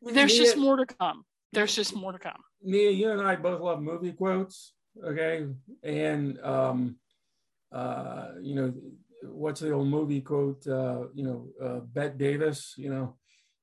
there's 0.03 0.37
just 0.37 0.57
more 0.57 0.77
to 0.77 0.87
come. 0.87 1.25
There's 1.53 1.75
just 1.75 1.95
more 1.95 2.13
to 2.13 2.19
come. 2.19 2.41
Nia, 2.63 2.91
you 2.91 3.11
and 3.11 3.21
I 3.21 3.37
both 3.37 3.61
love 3.61 3.83
movie 3.83 4.13
quotes. 4.13 4.73
Okay. 5.05 5.47
And, 5.83 6.39
um, 6.41 6.97
uh, 7.73 8.33
you 8.41 8.55
know, 8.55 8.75
what's 9.23 9.61
the 9.61 9.71
old 9.71 9.89
movie 9.89 10.21
quote? 10.21 10.67
Uh, 10.67 11.07
you 11.15 11.25
know, 11.25 11.49
uh, 11.63 11.81
Bette 11.81 12.17
Davis, 12.17 12.75
you 12.77 12.91
know, 12.91 13.17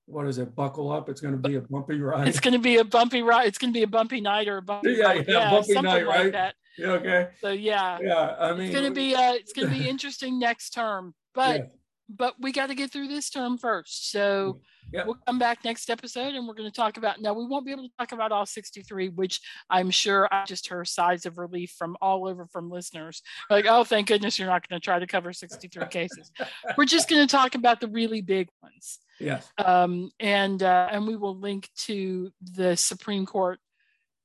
what 0.09 0.27
is 0.27 0.37
it? 0.37 0.55
Buckle 0.55 0.91
up. 0.91 1.09
It's 1.09 1.21
going 1.21 1.33
to 1.41 1.49
be 1.49 1.55
a 1.55 1.61
bumpy 1.61 1.99
ride. 1.99 2.27
It's 2.27 2.39
going 2.39 2.53
to 2.53 2.59
be 2.59 2.77
a 2.77 2.83
bumpy 2.83 3.21
ride. 3.21 3.47
It's 3.47 3.57
going 3.57 3.71
to 3.73 3.77
be 3.77 3.83
a 3.83 3.87
bumpy 3.87 4.21
night 4.21 4.47
or 4.47 4.57
a 4.57 4.61
bumpy 4.61 4.93
Yeah, 4.93 5.05
ride. 5.05 5.25
yeah, 5.27 5.49
bumpy 5.51 5.73
something 5.73 5.93
night, 5.93 6.07
like 6.07 6.15
right? 6.23 6.31
that. 6.33 6.55
Yeah, 6.77 6.87
okay. 6.91 7.27
So 7.41 7.49
yeah, 7.49 7.99
Yeah. 8.01 8.35
I 8.39 8.53
mean, 8.53 8.61
it's 8.67 8.73
going 8.73 8.85
to 8.87 8.95
be 8.95 9.15
uh, 9.15 9.33
it's 9.33 9.53
going 9.53 9.69
to 9.69 9.73
be 9.75 9.87
interesting 9.93 10.39
next 10.39 10.71
term. 10.71 11.13
But 11.33 11.59
yeah. 11.59 11.65
but 12.09 12.35
we 12.39 12.51
got 12.51 12.67
to 12.67 12.75
get 12.75 12.91
through 12.91 13.07
this 13.09 13.29
term 13.29 13.57
first. 13.57 14.11
So 14.11 14.61
Yeah. 14.91 15.05
we'll 15.05 15.17
come 15.27 15.37
back 15.39 15.63
next 15.63 15.89
episode 15.89 16.33
and 16.33 16.47
we're 16.47 16.53
going 16.55 16.69
to 16.69 16.75
talk 16.75 16.97
about 16.97 17.21
now 17.21 17.33
we 17.33 17.45
won't 17.45 17.65
be 17.65 17.71
able 17.71 17.83
to 17.83 17.91
talk 17.97 18.11
about 18.11 18.31
all 18.31 18.45
63, 18.45 19.09
which 19.09 19.39
I'm 19.69 19.91
sure 19.91 20.27
I 20.31 20.45
just 20.45 20.67
heard 20.67 20.87
sighs 20.87 21.25
of 21.25 21.37
relief 21.37 21.75
from 21.77 21.95
all 22.01 22.27
over 22.27 22.47
from 22.47 22.69
listeners. 22.71 23.21
Like, 23.49 23.65
oh, 23.67 23.83
thank 23.83 24.07
goodness 24.07 24.39
you're 24.39 24.47
not 24.47 24.67
going 24.67 24.79
to 24.79 24.83
try 24.83 24.97
to 24.99 25.07
cover 25.07 25.31
63 25.33 25.87
cases. 25.91 26.31
We're 26.77 26.85
just 26.85 27.09
going 27.09 27.25
to 27.25 27.31
talk 27.31 27.55
about 27.55 27.79
the 27.81 27.87
really 27.87 28.21
big 28.21 28.47
ones. 28.63 28.99
yes. 29.19 29.51
Um, 29.57 30.11
and 30.19 30.61
uh, 30.63 30.87
and 30.91 31.07
we 31.07 31.15
will 31.15 31.37
link 31.37 31.69
to 31.87 32.31
the 32.41 32.75
Supreme 32.75 33.25
Court 33.25 33.59